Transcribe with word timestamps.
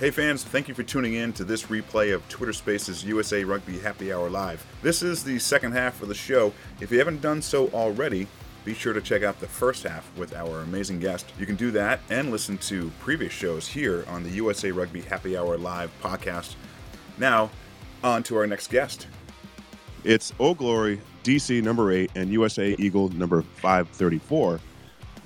Hey 0.00 0.10
fans, 0.10 0.42
thank 0.42 0.66
you 0.66 0.72
for 0.72 0.82
tuning 0.82 1.12
in 1.12 1.34
to 1.34 1.44
this 1.44 1.64
replay 1.64 2.14
of 2.14 2.26
Twitter 2.30 2.54
Spaces 2.54 3.04
USA 3.04 3.44
Rugby 3.44 3.78
Happy 3.78 4.10
Hour 4.10 4.30
Live. 4.30 4.64
This 4.80 5.02
is 5.02 5.22
the 5.22 5.38
second 5.38 5.72
half 5.72 6.00
of 6.00 6.08
the 6.08 6.14
show. 6.14 6.54
If 6.80 6.90
you 6.90 6.98
haven't 6.98 7.20
done 7.20 7.42
so 7.42 7.68
already, 7.68 8.26
be 8.64 8.72
sure 8.72 8.94
to 8.94 9.02
check 9.02 9.22
out 9.22 9.38
the 9.40 9.46
first 9.46 9.82
half 9.82 10.10
with 10.16 10.34
our 10.34 10.60
amazing 10.60 11.00
guest. 11.00 11.30
You 11.38 11.44
can 11.44 11.54
do 11.54 11.70
that 11.72 12.00
and 12.08 12.30
listen 12.30 12.56
to 12.56 12.90
previous 13.00 13.34
shows 13.34 13.68
here 13.68 14.06
on 14.08 14.22
the 14.22 14.30
USA 14.30 14.70
Rugby 14.70 15.02
Happy 15.02 15.36
Hour 15.36 15.58
Live 15.58 15.90
podcast. 16.02 16.54
Now, 17.18 17.50
on 18.02 18.22
to 18.22 18.38
our 18.38 18.46
next 18.46 18.70
guest. 18.70 19.06
It's 20.04 20.32
Old 20.38 20.56
Glory, 20.56 20.98
DC 21.24 21.62
number 21.62 21.92
8, 21.92 22.12
and 22.14 22.30
USA 22.30 22.74
Eagle 22.78 23.10
number 23.10 23.42
534, 23.42 24.60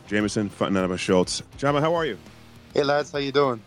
Jameson 0.08 0.50
Fontanema 0.50 0.98
Schultz. 0.98 1.44
Jama, 1.58 1.80
how 1.80 1.94
are 1.94 2.06
you? 2.06 2.18
Hey 2.74 2.82
lads, 2.82 3.12
how 3.12 3.18
you 3.18 3.30
doing? 3.30 3.62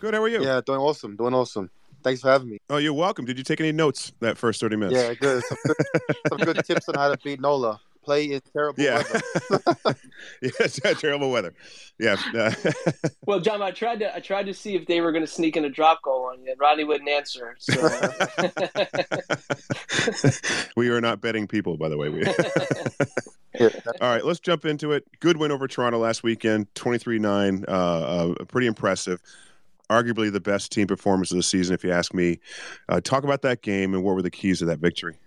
Good, 0.00 0.14
how 0.14 0.22
are 0.22 0.28
you? 0.28 0.42
Yeah, 0.42 0.60
doing 0.64 0.80
awesome, 0.80 1.14
doing 1.16 1.34
awesome. 1.34 1.70
Thanks 2.02 2.22
for 2.22 2.30
having 2.30 2.48
me. 2.48 2.58
Oh, 2.70 2.78
you're 2.78 2.94
welcome. 2.94 3.26
Did 3.26 3.36
you 3.36 3.44
take 3.44 3.60
any 3.60 3.72
notes 3.72 4.12
that 4.20 4.38
first 4.38 4.60
30 4.62 4.76
minutes? 4.76 4.98
Yeah, 4.98 5.12
good. 5.12 5.44
Some 5.44 5.58
good, 5.66 5.76
some 6.28 6.38
good 6.38 6.64
tips 6.64 6.88
on 6.88 6.94
how 6.94 7.10
to 7.14 7.18
beat 7.22 7.38
Nola. 7.40 7.78
Play 8.02 8.32
in 8.32 8.40
terrible 8.54 8.82
Yeah. 8.82 9.02
weather. 9.52 9.96
yeah, 10.42 10.94
terrible 10.94 11.30
weather. 11.30 11.52
Yeah. 11.98 12.16
uh, 12.34 12.50
Well, 13.26 13.40
John, 13.40 13.60
I 13.60 13.72
tried 13.72 13.98
to 14.00 14.16
I 14.16 14.20
tried 14.20 14.46
to 14.46 14.54
see 14.54 14.74
if 14.74 14.86
they 14.86 15.02
were 15.02 15.12
going 15.12 15.24
to 15.24 15.30
sneak 15.30 15.58
in 15.58 15.66
a 15.66 15.68
drop 15.68 16.00
goal 16.00 16.30
on 16.32 16.42
you, 16.42 16.50
and 16.50 16.58
Rodney 16.58 16.84
wouldn't 16.84 17.10
answer. 17.10 17.54
So 17.58 17.74
we 20.76 20.88
are 20.88 21.02
not 21.02 21.20
betting 21.20 21.46
people, 21.46 21.76
by 21.76 21.90
the 21.90 21.98
way. 21.98 22.08
We... 22.08 22.24
All 24.00 24.08
right, 24.08 24.24
let's 24.24 24.40
jump 24.40 24.64
into 24.64 24.92
it. 24.92 25.04
Good 25.20 25.36
win 25.36 25.52
over 25.52 25.68
Toronto 25.68 25.98
last 25.98 26.22
weekend, 26.22 26.74
23 26.76 27.18
9. 27.18 27.66
Uh, 27.68 27.70
uh, 27.70 28.44
pretty 28.46 28.66
impressive. 28.66 29.20
Arguably 29.90 30.32
the 30.32 30.40
best 30.40 30.70
team 30.70 30.86
performance 30.86 31.32
of 31.32 31.36
the 31.36 31.42
season, 31.42 31.74
if 31.74 31.82
you 31.82 31.90
ask 31.90 32.14
me. 32.14 32.38
Uh, 32.88 33.00
talk 33.00 33.24
about 33.24 33.42
that 33.42 33.60
game 33.60 33.92
and 33.92 34.04
what 34.04 34.14
were 34.14 34.22
the 34.22 34.30
keys 34.30 34.60
to 34.60 34.64
that 34.66 34.78
victory? 34.78 35.18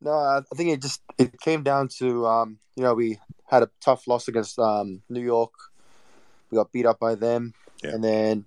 No, 0.00 0.12
I 0.12 0.40
think 0.56 0.70
it 0.70 0.82
just 0.82 1.00
it 1.18 1.38
came 1.40 1.62
down 1.62 1.88
to 1.98 2.26
um, 2.26 2.58
you 2.74 2.82
know 2.82 2.94
we 2.94 3.18
had 3.46 3.62
a 3.62 3.70
tough 3.80 4.08
loss 4.08 4.28
against 4.28 4.58
um, 4.58 5.02
New 5.08 5.20
York. 5.22 5.52
We 6.50 6.56
got 6.56 6.72
beat 6.72 6.86
up 6.86 6.98
by 6.98 7.14
them, 7.14 7.54
Yeah. 7.84 7.90
and 7.90 8.02
then 8.02 8.44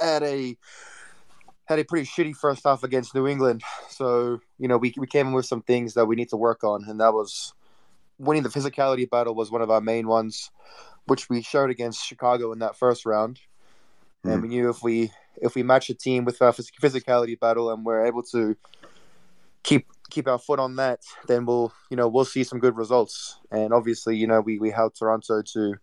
had 0.00 0.22
a 0.22 0.56
had 1.66 1.78
a 1.78 1.84
pretty 1.84 2.06
shitty 2.06 2.34
first 2.36 2.62
half 2.64 2.82
against 2.84 3.14
New 3.14 3.26
England. 3.26 3.62
So 3.90 4.40
you 4.58 4.68
know 4.68 4.78
we 4.78 4.94
we 4.96 5.06
came 5.06 5.26
in 5.28 5.32
with 5.34 5.46
some 5.46 5.62
things 5.62 5.94
that 5.94 6.06
we 6.06 6.16
need 6.16 6.28
to 6.30 6.36
work 6.36 6.64
on, 6.64 6.84
and 6.88 7.00
that 7.00 7.12
was 7.12 7.52
winning 8.18 8.42
the 8.44 8.48
physicality 8.48 9.10
battle 9.10 9.34
was 9.34 9.50
one 9.50 9.60
of 9.62 9.70
our 9.70 9.80
main 9.80 10.06
ones, 10.06 10.50
which 11.06 11.28
we 11.28 11.42
showed 11.42 11.68
against 11.70 12.06
Chicago 12.06 12.52
in 12.52 12.60
that 12.60 12.76
first 12.76 13.04
round. 13.04 13.40
And 14.24 14.42
we 14.42 14.48
knew 14.48 14.70
if 14.70 14.82
we 14.82 15.10
if 15.36 15.54
we 15.54 15.62
match 15.62 15.90
a 15.90 15.94
team 15.94 16.24
with 16.24 16.40
our 16.40 16.52
phys- 16.52 16.70
physicality 16.80 17.38
battle 17.38 17.70
and 17.70 17.84
we're 17.84 18.06
able 18.06 18.22
to 18.22 18.56
keep 19.62 19.86
keep 20.10 20.28
our 20.28 20.38
foot 20.38 20.58
on 20.58 20.76
that, 20.76 21.00
then 21.26 21.44
we'll 21.44 21.72
you 21.90 21.96
know 21.96 22.08
we'll 22.08 22.24
see 22.24 22.44
some 22.44 22.58
good 22.58 22.76
results. 22.76 23.38
And 23.50 23.72
obviously, 23.72 24.16
you 24.16 24.26
know 24.26 24.40
we 24.40 24.58
we 24.58 24.70
held 24.70 24.94
Toronto 24.94 25.42
to 25.52 25.74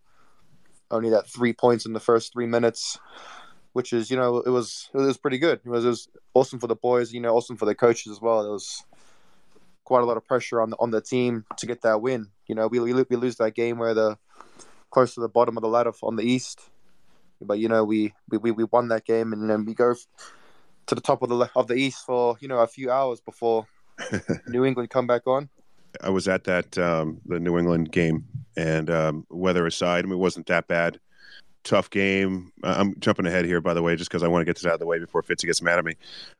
only 0.89 1.09
that 1.09 1.28
three 1.28 1.53
points 1.53 1.86
in 1.86 1.94
the 1.94 2.00
first 2.00 2.33
three 2.33 2.48
minutes, 2.48 2.98
which 3.73 3.94
is 3.94 4.09
you 4.09 4.17
know 4.17 4.39
it 4.39 4.50
was 4.50 4.89
it 4.94 4.98
was 4.98 5.17
pretty 5.17 5.38
good. 5.38 5.59
It 5.66 5.70
was, 5.70 5.86
it 5.86 5.89
was 5.89 6.09
awesome 6.33 6.59
for 6.59 6.67
the 6.67 6.76
boys, 6.76 7.14
you 7.14 7.22
know, 7.22 7.36
awesome 7.36 7.58
for 7.58 7.66
the 7.66 7.76
coaches 7.76 8.11
as 8.11 8.22
well. 8.22 8.45
It 8.45 8.52
was 8.52 8.83
quite 9.83 10.03
a 10.03 10.05
lot 10.05 10.17
of 10.17 10.26
pressure 10.26 10.61
on 10.61 10.70
the, 10.70 10.78
on 10.80 10.92
the 10.92 11.02
team 11.02 11.45
to 11.58 11.66
get 11.66 11.81
that 11.81 12.02
win. 12.02 12.28
You 12.48 12.55
know, 12.55 12.67
we 12.67 12.80
we, 12.80 12.94
we 12.94 13.16
lose 13.16 13.38
that 13.38 13.55
game 13.55 13.78
where 13.78 13.94
the 13.94 14.17
close 14.89 15.14
to 15.16 15.22
the 15.22 15.30
bottom 15.30 15.58
of 15.58 15.61
the 15.61 15.70
ladder 15.70 15.92
on 16.03 16.17
the 16.17 16.23
East, 16.23 16.70
but 17.42 17.59
you 17.59 17.67
know 17.67 17.84
we 17.84 18.14
we, 18.30 18.38
we, 18.38 18.52
we 18.52 18.64
won 18.66 18.88
that 18.89 19.06
game 19.06 19.34
and 19.34 19.50
then 19.50 19.66
we 19.66 19.73
go 19.73 19.94
to 20.88 20.95
the 20.95 21.02
top 21.02 21.22
of 21.22 21.30
the 21.30 21.50
of 21.56 21.67
the 21.67 21.75
East 21.75 22.06
for 22.06 22.38
you 22.39 22.48
know 22.48 22.59
a 22.59 22.67
few 22.67 22.92
hours 22.92 23.20
before 23.22 23.67
New 24.48 24.66
England 24.66 24.89
come 24.89 25.08
back 25.08 25.28
on. 25.28 25.50
I 26.02 26.09
was 26.09 26.27
at 26.27 26.45
that 26.45 26.77
um, 26.77 27.20
the 27.26 27.39
New 27.39 27.58
England 27.58 27.92
game, 27.92 28.26
and 28.55 28.89
um, 28.89 29.26
weather 29.30 29.66
aside, 29.67 30.05
I 30.05 30.08
mean, 30.08 30.14
it 30.14 30.21
wasn't 30.21 30.48
that 30.48 30.67
bad. 30.67 30.99
Tough 31.64 31.92
game. 31.92 32.52
Uh, 32.64 32.76
I'm 32.77 32.99
jumping 32.99 33.27
ahead 33.27 33.45
here, 33.45 33.61
by 33.61 33.76
the 33.76 33.83
way, 33.83 33.95
just 33.95 34.10
because 34.10 34.23
I 34.23 34.27
want 34.27 34.42
to 34.42 34.45
get 34.45 34.55
this 34.55 34.66
out 34.66 34.73
of 34.73 34.80
the 34.80 34.86
way 34.87 34.98
before 34.98 35.21
Fitzy 35.21 35.45
gets 35.45 35.61
mad 35.61 35.77
at 35.77 35.86
me. 35.86 35.93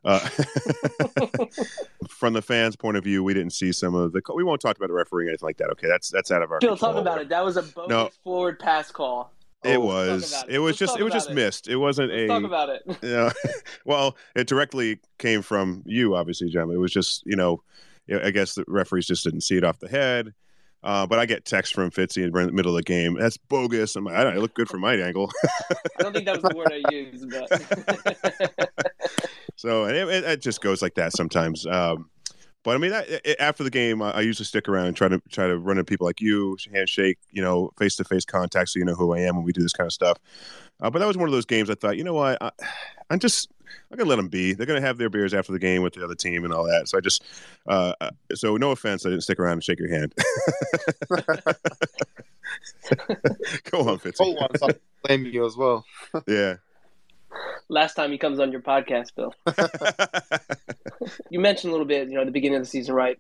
Uh, 0.04 0.20
from 2.10 2.34
the 2.34 2.42
fans' 2.42 2.76
point 2.76 2.98
of 2.98 3.04
view, 3.04 3.24
we 3.24 3.34
didn't 3.34 3.54
see 3.54 3.72
some 3.72 3.94
of 3.94 4.14
the. 4.14 4.22
We 4.34 4.44
won't 4.44 4.62
talk 4.62 4.78
about 4.78 4.88
the 4.88 4.94
refereeing 4.94 5.28
or 5.28 5.32
anything 5.32 5.46
like 5.46 5.58
that. 5.58 5.70
Okay, 5.72 5.88
that's 5.88 6.10
that's 6.10 6.32
out 6.32 6.42
of 6.42 6.52
our. 6.52 6.60
Bill, 6.60 6.76
talk 6.78 6.96
about 6.96 7.22
it. 7.22 7.30
That 7.30 7.46
was 7.46 7.58
a 7.58 7.62
bogus 7.62 7.90
No. 7.90 8.10
forward 8.24 8.58
pass 8.60 8.92
call. 8.92 9.32
It 9.64 9.78
Oh, 9.78 9.80
was. 9.82 10.34
it. 10.48 10.56
It 10.56 10.60
was 10.60 10.72
Let's 10.72 10.80
just. 10.80 11.00
It 11.00 11.04
was 11.04 11.14
just 11.14 11.30
it. 11.30 11.36
missed. 11.36 11.68
It 11.68 11.76
wasn't 11.78 12.12
Let's 12.12 12.24
a. 12.24 12.28
talk 12.28 12.44
about 12.44 12.70
it. 12.70 12.82
Yeah. 13.04 13.32
well, 13.86 14.18
it 14.36 14.48
directly 14.48 15.00
came 15.20 15.42
from 15.42 15.84
you, 15.86 16.16
obviously, 16.16 16.50
Jim. 16.50 16.72
It 16.72 16.78
was 16.80 16.92
just, 16.92 17.24
you 17.26 17.36
know, 17.36 17.62
I 18.12 18.32
guess 18.32 18.56
the 18.56 18.64
referees 18.68 19.06
just 19.08 19.24
didn't 19.24 19.42
see 19.42 19.58
it 19.58 19.64
off 19.64 19.80
the 19.80 19.88
head. 19.88 20.34
Uh, 20.84 21.06
but 21.06 21.20
I 21.20 21.28
get 21.28 21.46
text 21.46 21.76
from 21.76 21.92
Fitzy 21.92 22.24
in 22.24 22.32
the 22.32 22.52
middle 22.52 22.72
of 22.72 22.78
the 22.78 22.82
game. 22.84 23.16
That's 23.20 23.38
bogus. 23.38 23.96
I'm 23.96 24.04
like, 24.04 24.16
I 24.16 24.24
don't. 24.24 24.36
It 24.36 24.40
looked 24.40 24.56
good 24.56 24.68
from 24.68 24.82
my 24.82 24.96
angle. 24.96 25.30
I 25.72 25.76
don't 26.00 26.12
think 26.12 26.26
that 26.26 26.42
was 26.42 26.52
the 26.52 26.58
word 26.58 26.74
I 26.74 26.82
used, 26.92 27.30
but 27.30 28.72
so 29.56 29.84
and 29.86 29.96
it, 29.96 30.08
it, 30.10 30.24
it 30.24 30.42
just 30.42 30.60
goes 30.62 30.82
like 30.82 30.96
that 30.96 31.12
sometimes. 31.16 31.68
Um, 31.68 32.10
but 32.64 32.76
I 32.76 32.78
mean, 32.78 32.92
that, 32.92 33.10
it, 33.10 33.38
after 33.40 33.64
the 33.64 33.70
game, 33.70 34.02
I, 34.02 34.12
I 34.12 34.22
usually 34.22 34.46
stick 34.46 34.68
around 34.70 34.88
and 34.88 34.96
try 34.96 35.08
to 35.08 35.22
try 35.30 35.48
to 35.48 35.58
run 35.58 35.78
into 35.78 35.86
people 35.86 36.06
like 36.06 36.22
you, 36.22 36.58
handshake, 36.74 37.18
you 37.32 37.42
know, 37.42 37.72
face 37.78 37.96
to 37.98 38.04
face 38.04 38.26
contact, 38.26 38.70
so 38.70 38.80
you 38.80 38.86
know 38.86 38.96
who 38.96 39.14
I 39.14 39.20
am 39.20 39.36
when 39.36 39.46
we 39.46 39.52
do 39.54 39.62
this 39.62 39.74
kind 39.74 39.88
of 39.88 39.94
stuff. 39.94 40.18
Uh, 40.82 40.90
but 40.90 41.00
that 41.00 41.08
was 41.08 41.18
one 41.18 41.28
of 41.28 41.34
those 41.34 41.46
games. 41.46 41.70
I 41.70 41.76
thought, 41.76 41.98
you 41.98 42.04
know 42.04 42.14
what, 42.14 42.42
I, 42.42 42.52
I'm 43.10 43.20
just 43.20 43.52
I'm 43.92 43.98
gonna 43.98 44.10
let 44.10 44.16
them 44.18 44.30
be. 44.30 44.54
They're 44.54 44.66
gonna 44.66 44.82
have 44.82 44.98
their 44.98 45.10
beers 45.10 45.34
after 45.34 45.52
the 45.52 45.60
game 45.60 45.82
with 45.82 45.94
the 45.94 46.04
other 46.04 46.16
team 46.16 46.46
and 46.46 46.54
all 46.54 46.64
that. 46.66 46.88
So 46.88 46.98
I 46.98 47.02
just, 47.02 47.24
uh, 47.68 47.94
uh, 48.00 48.12
so 48.34 48.58
no 48.58 48.72
offense, 48.72 49.06
I 49.06 49.10
didn't 49.10 49.24
stick 49.24 49.40
around 49.40 49.54
and 49.54 49.64
shake 49.64 49.80
your 49.80 49.90
hand. 49.90 50.14
Go 53.72 53.80
on, 53.90 54.00
Fitzy. 54.00 54.18
Full 54.18 54.36
one, 54.36 54.58
so 54.58 54.68
I 54.70 54.74
blame 55.04 55.26
you 55.26 55.46
as 55.46 55.56
well. 55.56 55.86
Yeah. 56.28 56.56
Last 57.70 57.96
time 57.96 58.12
he 58.12 58.18
comes 58.18 58.40
on 58.40 58.52
your 58.52 58.62
podcast, 58.62 59.16
Bill. 59.16 59.34
You 61.30 61.40
mentioned 61.40 61.70
a 61.70 61.74
little 61.74 61.88
bit, 61.88 62.10
you 62.10 62.16
know, 62.16 62.22
at 62.22 62.26
the 62.26 62.32
beginning 62.32 62.58
of 62.58 62.64
the 62.64 62.70
season, 62.70 62.94
right? 62.94 63.20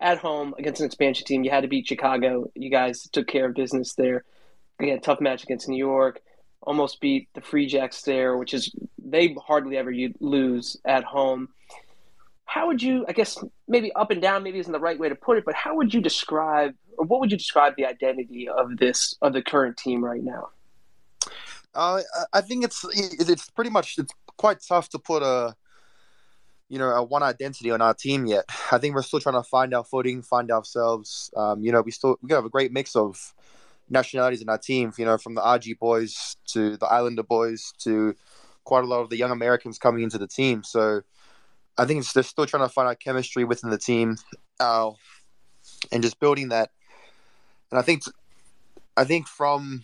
At 0.00 0.18
home 0.18 0.54
against 0.58 0.80
an 0.80 0.86
expansion 0.86 1.26
team, 1.26 1.44
you 1.44 1.50
had 1.50 1.62
to 1.62 1.68
beat 1.68 1.88
Chicago. 1.88 2.50
You 2.54 2.70
guys 2.70 3.08
took 3.08 3.26
care 3.26 3.46
of 3.46 3.54
business 3.54 3.94
there. 3.94 4.24
Again, 4.78 5.00
tough 5.00 5.20
match 5.20 5.42
against 5.42 5.68
New 5.68 5.76
York. 5.76 6.20
Almost 6.62 7.00
beat 7.00 7.28
the 7.34 7.40
Free 7.40 7.66
Jacks 7.66 8.02
there, 8.02 8.36
which 8.36 8.54
is 8.54 8.74
they 8.98 9.34
hardly 9.46 9.76
ever 9.76 9.90
you 9.90 10.14
lose 10.20 10.76
at 10.84 11.04
home. 11.04 11.48
How 12.46 12.66
would 12.68 12.82
you, 12.82 13.04
I 13.08 13.12
guess, 13.12 13.42
maybe 13.66 13.92
up 13.94 14.10
and 14.10 14.22
down, 14.22 14.42
maybe 14.42 14.58
isn't 14.58 14.72
the 14.72 14.78
right 14.78 14.98
way 14.98 15.08
to 15.08 15.14
put 15.14 15.38
it, 15.38 15.44
but 15.44 15.54
how 15.54 15.76
would 15.76 15.92
you 15.92 16.00
describe, 16.00 16.74
or 16.96 17.06
what 17.06 17.20
would 17.20 17.32
you 17.32 17.38
describe 17.38 17.74
the 17.76 17.86
identity 17.86 18.48
of 18.48 18.76
this 18.76 19.16
of 19.20 19.32
the 19.32 19.42
current 19.42 19.76
team 19.76 20.04
right 20.04 20.22
now? 20.22 20.50
Uh, 21.74 22.02
I- 22.32 22.40
think 22.40 22.64
it's 22.64 22.84
it's 22.94 23.50
pretty 23.50 23.70
much 23.70 23.98
it's 23.98 24.12
quite 24.36 24.58
tough 24.66 24.88
to 24.90 24.98
put 24.98 25.22
a 25.22 25.54
you 26.68 26.78
know 26.78 26.90
a 26.90 27.02
one 27.02 27.22
identity 27.22 27.70
on 27.70 27.82
our 27.82 27.94
team 27.94 28.26
yet. 28.26 28.44
I 28.70 28.78
think 28.78 28.94
we're 28.94 29.02
still 29.02 29.20
trying 29.20 29.34
to 29.36 29.42
find 29.42 29.74
our 29.74 29.84
footing, 29.84 30.22
find 30.22 30.50
ourselves. 30.50 31.30
Um, 31.36 31.62
you 31.62 31.72
know, 31.72 31.82
we 31.82 31.90
still 31.90 32.18
we 32.22 32.32
have 32.32 32.44
a 32.44 32.50
great 32.50 32.72
mix 32.72 32.96
of 32.96 33.34
nationalities 33.88 34.42
in 34.42 34.48
our 34.48 34.58
team. 34.58 34.92
You 34.96 35.04
know, 35.04 35.18
from 35.18 35.34
the 35.34 35.40
RG 35.40 35.78
boys 35.78 36.36
to 36.48 36.76
the 36.76 36.86
Islander 36.86 37.22
boys 37.22 37.72
to 37.78 38.14
quite 38.64 38.84
a 38.84 38.86
lot 38.86 39.00
of 39.00 39.10
the 39.10 39.16
young 39.16 39.30
Americans 39.30 39.78
coming 39.78 40.02
into 40.02 40.18
the 40.18 40.26
team. 40.26 40.62
So 40.64 41.02
I 41.76 41.84
think 41.84 42.00
it's, 42.00 42.12
they're 42.12 42.22
still 42.22 42.46
trying 42.46 42.66
to 42.66 42.72
find 42.72 42.88
our 42.88 42.94
chemistry 42.94 43.44
within 43.44 43.70
the 43.70 43.78
team, 43.78 44.16
uh, 44.60 44.90
and 45.92 46.02
just 46.02 46.20
building 46.20 46.48
that. 46.48 46.70
And 47.70 47.78
I 47.78 47.82
think 47.82 48.02
I 48.96 49.04
think 49.04 49.26
from 49.26 49.82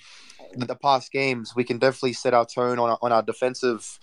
the, 0.55 0.67
the 0.67 0.75
past 0.75 1.13
games, 1.13 1.55
we 1.55 1.65
can 1.65 1.79
definitely 1.79 2.13
set 2.13 2.35
our 2.35 2.47
tone 2.47 2.79
on 2.79 2.91
our, 2.91 2.99
on 3.03 3.13
our 3.13 3.23
defensive 3.23 3.99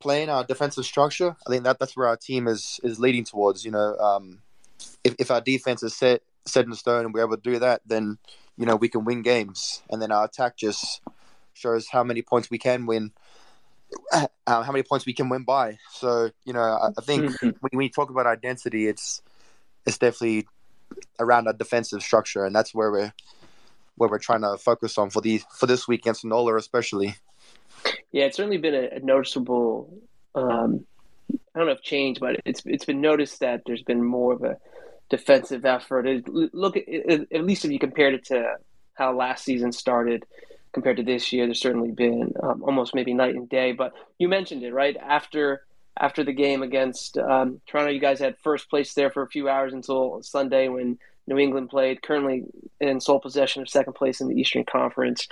playing, 0.00 0.28
our 0.28 0.44
defensive 0.44 0.84
structure. 0.84 1.36
I 1.46 1.50
think 1.50 1.64
that 1.64 1.78
that's 1.78 1.96
where 1.96 2.08
our 2.08 2.16
team 2.16 2.48
is 2.48 2.80
is 2.82 2.98
leading 2.98 3.24
towards. 3.24 3.64
You 3.64 3.70
know, 3.70 3.96
um, 3.98 4.42
if 5.04 5.14
if 5.18 5.30
our 5.30 5.40
defense 5.40 5.82
is 5.82 5.96
set 5.96 6.22
set 6.44 6.66
in 6.66 6.74
stone 6.74 7.04
and 7.04 7.14
we're 7.14 7.22
able 7.22 7.36
to 7.36 7.50
do 7.50 7.58
that, 7.60 7.82
then 7.86 8.18
you 8.56 8.66
know 8.66 8.76
we 8.76 8.88
can 8.88 9.04
win 9.04 9.22
games, 9.22 9.82
and 9.88 10.02
then 10.02 10.12
our 10.12 10.24
attack 10.24 10.56
just 10.56 11.00
shows 11.54 11.88
how 11.88 12.02
many 12.04 12.22
points 12.22 12.50
we 12.50 12.58
can 12.58 12.86
win. 12.86 13.12
Uh, 14.44 14.60
how 14.64 14.72
many 14.72 14.82
points 14.82 15.06
we 15.06 15.12
can 15.12 15.28
win 15.28 15.44
by? 15.44 15.78
So 15.92 16.32
you 16.44 16.52
know, 16.52 16.60
I, 16.60 16.88
I 16.98 17.00
think 17.00 17.40
when, 17.40 17.54
when 17.60 17.80
you 17.82 17.90
talk 17.90 18.10
about 18.10 18.26
identity, 18.26 18.88
it's 18.88 19.22
it's 19.86 19.98
definitely 19.98 20.48
around 21.20 21.46
our 21.46 21.52
defensive 21.52 22.02
structure, 22.02 22.44
and 22.44 22.54
that's 22.54 22.74
where 22.74 22.90
we're 22.90 23.12
where 23.96 24.08
we're 24.08 24.18
trying 24.18 24.42
to 24.42 24.56
focus 24.58 24.98
on 24.98 25.10
for 25.10 25.20
the 25.20 25.40
for 25.58 25.66
this 25.66 25.86
week 25.86 26.00
against 26.00 26.24
Nola, 26.24 26.56
especially. 26.56 27.16
Yeah, 28.10 28.24
it's 28.24 28.36
certainly 28.36 28.58
been 28.58 28.74
a, 28.74 28.96
a 28.96 29.00
noticeable. 29.00 29.92
Um, 30.34 30.86
I 31.54 31.58
don't 31.58 31.66
know 31.66 31.72
if 31.72 31.82
change, 31.82 32.20
but 32.20 32.40
it's 32.44 32.62
it's 32.64 32.84
been 32.84 33.00
noticed 33.00 33.40
that 33.40 33.62
there's 33.66 33.82
been 33.82 34.02
more 34.02 34.32
of 34.32 34.42
a 34.42 34.56
defensive 35.08 35.64
effort. 35.64 36.06
It, 36.06 36.28
look, 36.28 36.76
at, 36.76 36.88
at 37.32 37.44
least 37.44 37.64
if 37.64 37.70
you 37.70 37.78
compared 37.78 38.14
it 38.14 38.24
to 38.26 38.56
how 38.94 39.14
last 39.14 39.44
season 39.44 39.72
started, 39.72 40.24
compared 40.72 40.96
to 40.96 41.02
this 41.02 41.32
year. 41.32 41.46
There's 41.46 41.60
certainly 41.60 41.90
been 41.90 42.32
um, 42.42 42.62
almost 42.64 42.94
maybe 42.94 43.14
night 43.14 43.34
and 43.34 43.48
day. 43.48 43.72
But 43.72 43.92
you 44.18 44.28
mentioned 44.28 44.62
it 44.62 44.72
right 44.72 44.96
after 44.96 45.62
after 45.98 46.24
the 46.24 46.32
game 46.32 46.62
against 46.62 47.18
um, 47.18 47.60
Toronto. 47.66 47.92
You 47.92 48.00
guys 48.00 48.18
had 48.18 48.36
first 48.38 48.70
place 48.70 48.94
there 48.94 49.10
for 49.10 49.22
a 49.22 49.28
few 49.28 49.48
hours 49.48 49.72
until 49.72 50.22
Sunday 50.22 50.68
when 50.68 50.98
New 51.26 51.38
England 51.38 51.70
played. 51.70 52.02
Currently 52.02 52.44
in 52.80 53.00
sole 53.00 53.20
possession 53.20 53.62
of 53.62 53.68
second 53.68 53.94
place 53.94 54.20
in 54.20 54.28
the 54.28 54.34
Eastern 54.34 54.64
Conference. 54.64 55.28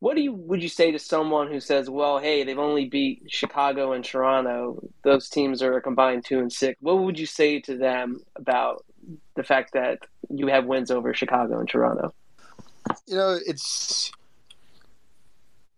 What 0.00 0.16
do 0.16 0.22
you 0.22 0.32
would 0.32 0.62
you 0.62 0.68
say 0.68 0.90
to 0.90 0.98
someone 0.98 1.50
who 1.50 1.60
says, 1.60 1.88
"Well, 1.88 2.18
hey, 2.18 2.44
they've 2.44 2.58
only 2.58 2.86
beat 2.86 3.22
Chicago 3.28 3.92
and 3.92 4.04
Toronto. 4.04 4.82
Those 5.02 5.28
teams 5.28 5.62
are 5.62 5.76
a 5.76 5.80
combined 5.80 6.24
two 6.24 6.40
and 6.40 6.52
six. 6.52 6.76
What 6.80 6.98
would 6.98 7.18
you 7.18 7.26
say 7.26 7.60
to 7.60 7.76
them 7.76 8.20
about 8.36 8.84
the 9.34 9.42
fact 9.42 9.72
that 9.72 10.00
you 10.28 10.48
have 10.48 10.66
wins 10.66 10.90
over 10.90 11.14
Chicago 11.14 11.58
and 11.58 11.68
Toronto?" 11.68 12.12
You 13.06 13.16
know, 13.16 13.38
it's 13.46 14.12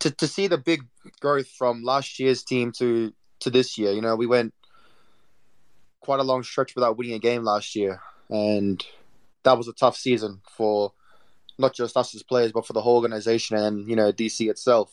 to 0.01 0.11
to 0.11 0.27
see 0.27 0.47
the 0.49 0.59
big 0.59 0.83
growth 1.21 1.49
from 1.49 1.83
last 1.83 2.19
year's 2.19 2.43
team 2.43 2.73
to 2.79 3.13
to 3.41 3.51
this 3.51 3.79
year. 3.79 3.93
You 3.93 4.01
know, 4.01 4.17
we 4.17 4.27
went 4.27 4.55
quite 6.01 6.21
a 6.21 6.25
long 6.25 6.43
stretch 6.43 6.75
without 6.75 6.97
winning 6.97 7.15
a 7.15 7.19
game 7.19 7.45
last 7.45 7.77
year, 7.77 8.01
and 8.29 8.85
that 9.47 9.57
was 9.57 9.69
a 9.69 9.73
tough 9.73 9.97
season 9.97 10.41
for 10.51 10.93
not 11.59 11.73
just 11.73 11.97
us 11.97 12.15
as 12.15 12.23
players, 12.23 12.53
but 12.53 12.67
for 12.67 12.73
the 12.73 12.83
whole 12.83 12.97
organization 12.97 13.57
and 13.57 13.89
you 13.89 13.97
know 13.97 14.13
DC 14.13 14.51
itself, 14.51 14.93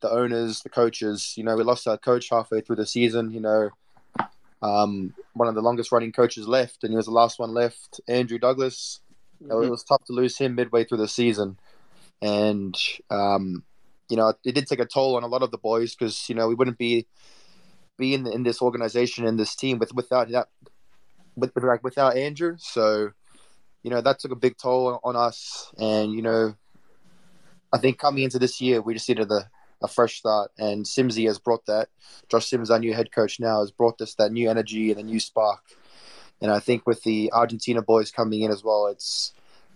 the 0.00 0.10
owners, 0.10 0.60
the 0.60 0.68
coaches. 0.68 1.34
You 1.36 1.44
know, 1.44 1.56
we 1.56 1.64
lost 1.64 1.88
our 1.88 1.98
coach 1.98 2.28
halfway 2.30 2.60
through 2.60 2.76
the 2.76 2.86
season. 2.86 3.30
You 3.30 3.40
know, 3.40 3.70
um, 4.60 5.14
one 5.32 5.48
of 5.48 5.54
the 5.54 5.62
longest 5.62 5.90
running 5.90 6.12
coaches 6.12 6.46
left, 6.46 6.84
and 6.84 6.92
he 6.92 6.96
was 6.96 7.06
the 7.06 7.12
last 7.12 7.38
one 7.38 7.52
left, 7.52 8.00
Andrew 8.06 8.38
Douglas. 8.38 9.00
Mm-hmm. 9.36 9.44
You 9.44 9.48
know, 9.48 9.62
it 9.62 9.70
was 9.70 9.84
tough 9.84 10.04
to 10.04 10.12
lose 10.12 10.36
him 10.36 10.54
midway 10.54 10.84
through 10.84 10.98
the 10.98 11.08
season, 11.08 11.58
and 12.20 12.76
um, 13.10 13.64
you 14.10 14.16
know, 14.16 14.34
it 14.44 14.54
did 14.54 14.66
take 14.66 14.80
a 14.80 14.86
toll 14.86 15.16
on 15.16 15.22
a 15.22 15.28
lot 15.28 15.42
of 15.42 15.50
the 15.50 15.58
boys 15.58 15.94
because 15.94 16.28
you 16.28 16.34
know 16.34 16.46
we 16.46 16.54
wouldn't 16.54 16.78
be 16.78 17.06
be 17.98 18.12
in, 18.12 18.26
in 18.26 18.42
this 18.42 18.60
organization 18.60 19.26
in 19.26 19.36
this 19.36 19.54
team 19.54 19.78
with 19.78 19.94
without 19.94 20.30
that 20.30 20.48
with, 21.36 21.54
with 21.54 21.64
like 21.64 21.82
without 21.82 22.18
Andrew. 22.18 22.56
So 22.58 23.12
you 23.82 23.90
know 23.90 24.00
that 24.00 24.18
took 24.18 24.32
a 24.32 24.36
big 24.36 24.56
toll 24.56 25.00
on 25.02 25.16
us, 25.16 25.72
and 25.78 26.12
you 26.12 26.22
know, 26.22 26.54
I 27.72 27.78
think 27.78 27.98
coming 27.98 28.24
into 28.24 28.38
this 28.38 28.60
year 28.60 28.80
we 28.80 28.94
just 28.94 29.08
needed 29.08 29.30
a, 29.30 29.50
a 29.82 29.88
fresh 29.88 30.18
start, 30.18 30.50
and 30.58 30.84
Simsy 30.84 31.26
has 31.26 31.38
brought 31.38 31.66
that. 31.66 31.88
Josh 32.28 32.46
Syms, 32.46 32.70
our 32.70 32.78
new 32.78 32.94
head 32.94 33.12
coach 33.12 33.40
now, 33.40 33.60
has 33.60 33.70
brought 33.70 34.00
us 34.00 34.14
that 34.14 34.32
new 34.32 34.48
energy 34.48 34.90
and 34.90 35.00
a 35.00 35.02
new 35.02 35.20
spark. 35.20 35.62
And 36.40 36.50
I 36.50 36.58
think 36.58 36.86
with 36.86 37.02
the 37.04 37.32
Argentina 37.32 37.82
boys 37.82 38.10
coming 38.10 38.42
in 38.42 38.50
as 38.50 38.64
well, 38.64 38.86
it's 38.86 39.32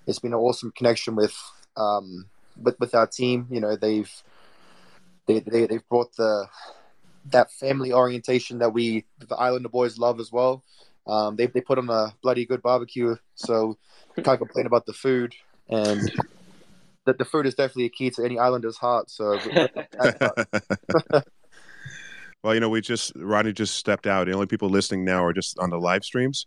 it's 0.07 0.19
been 0.19 0.33
an 0.33 0.39
awesome 0.39 0.73
connection 0.73 1.15
with 1.17 1.37
um, 1.77 2.27
with 2.61 2.79
with 2.81 2.95
our 2.95 3.07
team. 3.07 3.47
You 3.51 3.61
know, 3.61 3.77
they've 3.77 4.11
they, 5.27 5.41
they 5.41 5.67
they've 5.67 5.89
brought 5.89 6.15
the 6.17 6.47
that 7.31 7.51
family 7.51 7.93
orientation 7.93 8.59
that 8.59 8.71
we 8.71 9.05
the 9.19 9.37
Islander 9.37 9.69
boys 9.69 9.99
love 9.99 10.21
as 10.21 10.33
well. 10.33 10.63
Um, 11.07 11.37
they 11.37 11.47
they 11.47 11.61
put 11.61 11.79
on 11.79 11.89
a 11.89 12.15
bloody 12.23 12.45
good 12.47 12.63
barbecue, 12.63 13.17
so 13.35 13.77
can't 14.23 14.39
complain 14.39 14.67
about 14.67 14.87
the 14.87 14.93
food, 14.93 15.35
and 15.69 16.01
that 17.05 17.19
the 17.19 17.25
food 17.25 17.47
is 17.47 17.55
definitely 17.55 17.85
a 17.87 17.91
key 17.91 18.11
to 18.11 18.25
any 18.25 18.39
Islander's 18.39 18.77
heart. 18.77 19.11
So. 19.11 19.39
well, 22.43 22.55
you 22.55 22.61
know, 22.61 22.69
we 22.69 22.81
just 22.81 23.13
Rodney 23.17 23.53
just 23.53 23.77
stepped 23.77 24.07
out. 24.07 24.27
The 24.27 24.33
only 24.33 24.47
people 24.47 24.69
listening 24.69 25.05
now 25.05 25.25
are 25.25 25.33
just 25.33 25.59
on 25.59 25.71
the 25.71 25.79
live 25.79 26.05
streams. 26.05 26.47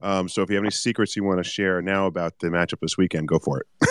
Um, 0.00 0.28
so 0.28 0.42
if 0.42 0.50
you 0.50 0.56
have 0.56 0.64
any 0.64 0.70
secrets 0.70 1.16
you 1.16 1.24
want 1.24 1.38
to 1.38 1.44
share 1.44 1.82
now 1.82 2.06
about 2.06 2.38
the 2.38 2.48
matchup 2.48 2.78
this 2.80 2.96
weekend, 2.96 3.26
go 3.26 3.38
for 3.40 3.60
it. 3.60 3.66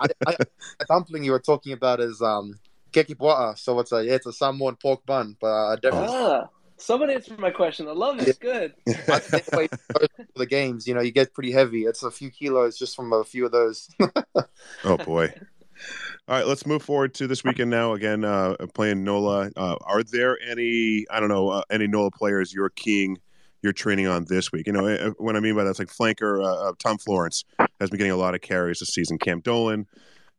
I, 0.00 0.06
I, 0.26 0.36
the 0.78 0.86
dumpling 0.88 1.24
you 1.24 1.32
were 1.32 1.40
talking 1.40 1.72
about 1.72 2.00
is 2.00 2.20
um, 2.20 2.58
keke 2.92 3.16
pua'a, 3.16 3.58
so 3.58 3.80
it's 3.80 3.92
a 3.92 3.98
it's 3.98 4.26
a 4.26 4.32
Samoan 4.32 4.76
pork 4.76 5.06
bun, 5.06 5.36
but 5.40 5.46
uh, 5.46 5.76
definitely. 5.76 6.08
Ah. 6.10 6.48
Someone 6.82 7.10
answered 7.10 7.38
my 7.38 7.50
question. 7.50 7.86
I 7.86 7.92
love 7.92 8.18
it. 8.26 8.40
Good. 8.40 8.74
the 8.86 10.46
games, 10.48 10.88
you 10.88 10.94
know, 10.94 11.00
you 11.00 11.12
get 11.12 11.32
pretty 11.32 11.52
heavy. 11.52 11.84
It's 11.84 12.02
a 12.02 12.10
few 12.10 12.28
kilos 12.28 12.76
just 12.76 12.96
from 12.96 13.12
a 13.12 13.22
few 13.22 13.46
of 13.46 13.52
those. 13.52 13.88
oh 14.84 14.96
boy. 14.96 15.32
All 16.26 16.36
right, 16.36 16.46
let's 16.46 16.66
move 16.66 16.82
forward 16.82 17.14
to 17.14 17.28
this 17.28 17.44
weekend 17.44 17.70
now. 17.70 17.92
Again, 17.92 18.24
uh, 18.24 18.56
playing 18.74 19.04
NOLA. 19.04 19.52
Uh, 19.56 19.76
are 19.82 20.02
there 20.02 20.36
any, 20.44 21.06
I 21.08 21.20
don't 21.20 21.28
know, 21.28 21.50
uh, 21.50 21.62
any 21.70 21.86
NOLA 21.86 22.10
players 22.10 22.52
you're 22.52 22.70
keying, 22.70 23.18
you're 23.62 23.72
training 23.72 24.08
on 24.08 24.24
this 24.28 24.50
week? 24.50 24.66
You 24.66 24.72
know, 24.72 24.88
uh, 24.88 25.10
what 25.18 25.36
I 25.36 25.40
mean 25.40 25.54
by 25.54 25.62
that's 25.62 25.78
like 25.78 25.88
flanker 25.88 26.44
uh, 26.44 26.68
uh, 26.68 26.72
Tom 26.80 26.98
Florence 26.98 27.44
has 27.78 27.90
been 27.90 27.98
getting 27.98 28.12
a 28.12 28.16
lot 28.16 28.34
of 28.34 28.40
carries 28.40 28.80
this 28.80 28.88
season. 28.88 29.18
Cam 29.18 29.38
Dolan, 29.38 29.86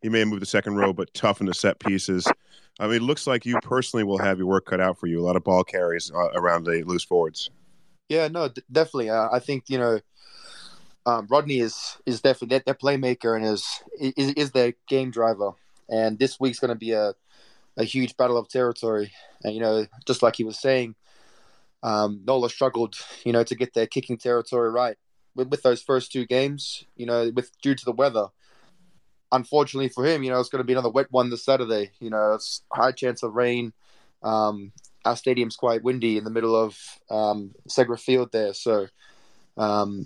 he 0.01 0.09
may 0.09 0.19
have 0.19 0.27
moved 0.27 0.41
to 0.41 0.45
second 0.45 0.75
row, 0.75 0.91
but 0.91 1.13
tough 1.13 1.39
in 1.39 1.47
the 1.47 1.53
set 1.53 1.79
pieces. 1.79 2.27
I 2.79 2.87
mean, 2.87 2.97
it 2.97 3.01
looks 3.03 3.27
like 3.27 3.45
you 3.45 3.59
personally 3.61 4.03
will 4.03 4.17
have 4.17 4.37
your 4.39 4.47
work 4.47 4.65
cut 4.65 4.81
out 4.81 4.97
for 4.97 5.07
you. 5.07 5.19
A 5.19 5.25
lot 5.25 5.35
of 5.35 5.43
ball 5.43 5.63
carries 5.63 6.11
uh, 6.11 6.29
around 6.33 6.63
the 6.63 6.83
loose 6.83 7.03
forwards. 7.03 7.49
Yeah, 8.09 8.27
no, 8.27 8.49
d- 8.49 8.63
definitely. 8.71 9.09
Uh, 9.09 9.29
I 9.31 9.39
think 9.39 9.65
you 9.69 9.77
know, 9.77 9.99
um, 11.05 11.27
Rodney 11.29 11.59
is 11.59 11.97
is 12.05 12.21
definitely 12.21 12.59
their, 12.65 12.73
playmaker 12.73 13.35
and 13.35 13.45
is, 13.45 13.65
is 13.99 14.31
is 14.31 14.51
their 14.51 14.73
game 14.87 15.11
driver. 15.11 15.51
And 15.89 16.17
this 16.17 16.39
week's 16.39 16.59
going 16.59 16.69
to 16.69 16.75
be 16.75 16.91
a 16.91 17.13
a 17.77 17.83
huge 17.83 18.17
battle 18.17 18.37
of 18.37 18.49
territory. 18.49 19.11
And 19.43 19.53
you 19.53 19.61
know, 19.61 19.85
just 20.05 20.23
like 20.23 20.35
he 20.35 20.43
was 20.43 20.59
saying, 20.59 20.95
um, 21.83 22.21
Nola 22.25 22.49
struggled, 22.49 22.95
you 23.23 23.33
know, 23.33 23.43
to 23.43 23.55
get 23.55 23.73
their 23.73 23.87
kicking 23.87 24.17
territory 24.17 24.71
right 24.71 24.97
with, 25.35 25.49
with 25.49 25.61
those 25.61 25.81
first 25.81 26.11
two 26.11 26.25
games. 26.25 26.85
You 26.95 27.05
know, 27.05 27.31
with 27.35 27.51
due 27.61 27.75
to 27.75 27.85
the 27.85 27.91
weather 27.91 28.27
unfortunately 29.33 29.89
for 29.89 30.05
him, 30.05 30.23
you 30.23 30.31
know, 30.31 30.39
it's 30.39 30.49
going 30.49 30.61
to 30.61 30.67
be 30.67 30.73
another 30.73 30.89
wet 30.89 31.07
one 31.09 31.29
this 31.29 31.43
Saturday. 31.43 31.91
You 31.99 32.09
know, 32.09 32.33
it's 32.33 32.61
high 32.71 32.91
chance 32.91 33.23
of 33.23 33.33
rain. 33.33 33.73
Um, 34.21 34.71
our 35.03 35.17
stadium's 35.17 35.57
quite 35.57 35.83
windy 35.83 36.17
in 36.17 36.23
the 36.23 36.29
middle 36.29 36.55
of 36.55 36.77
um, 37.09 37.53
Segra 37.67 37.99
Field 37.99 38.31
there, 38.31 38.53
so 38.53 38.87
um, 39.57 40.05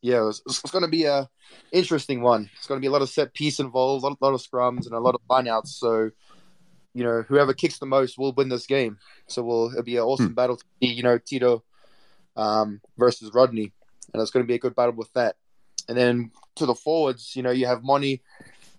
yeah, 0.00 0.26
it's, 0.28 0.42
it's 0.46 0.70
going 0.70 0.82
to 0.82 0.90
be 0.90 1.04
a 1.04 1.28
interesting 1.70 2.22
one. 2.22 2.50
It's 2.56 2.66
going 2.66 2.78
to 2.78 2.84
be 2.84 2.88
a 2.88 2.90
lot 2.90 3.02
of 3.02 3.08
set 3.08 3.34
piece 3.34 3.60
involved, 3.60 4.04
a 4.04 4.08
lot, 4.08 4.20
lot 4.20 4.34
of 4.34 4.40
scrums, 4.40 4.86
and 4.86 4.94
a 4.94 4.98
lot 4.98 5.14
of 5.14 5.20
lineouts. 5.30 5.68
So, 5.68 6.10
you 6.92 7.04
know, 7.04 7.22
whoever 7.28 7.54
kicks 7.54 7.78
the 7.78 7.86
most 7.86 8.18
will 8.18 8.32
win 8.32 8.48
this 8.48 8.66
game. 8.66 8.98
So, 9.28 9.44
we'll, 9.44 9.70
it'll 9.70 9.84
be 9.84 9.96
an 9.96 10.02
awesome 10.02 10.28
hmm. 10.28 10.34
battle 10.34 10.56
to 10.56 10.64
see, 10.82 10.92
you 10.92 11.04
know, 11.04 11.18
Tito 11.18 11.62
um, 12.36 12.80
versus 12.98 13.30
Rodney, 13.32 13.72
and 14.12 14.20
it's 14.20 14.32
going 14.32 14.44
to 14.44 14.48
be 14.48 14.56
a 14.56 14.58
good 14.58 14.74
battle 14.74 14.94
with 14.94 15.12
that. 15.12 15.36
And 15.88 15.96
then 15.96 16.32
to 16.56 16.66
the 16.66 16.74
forwards, 16.74 17.34
you 17.36 17.42
know, 17.42 17.50
you 17.50 17.66
have 17.66 17.82
Monty 17.82 18.22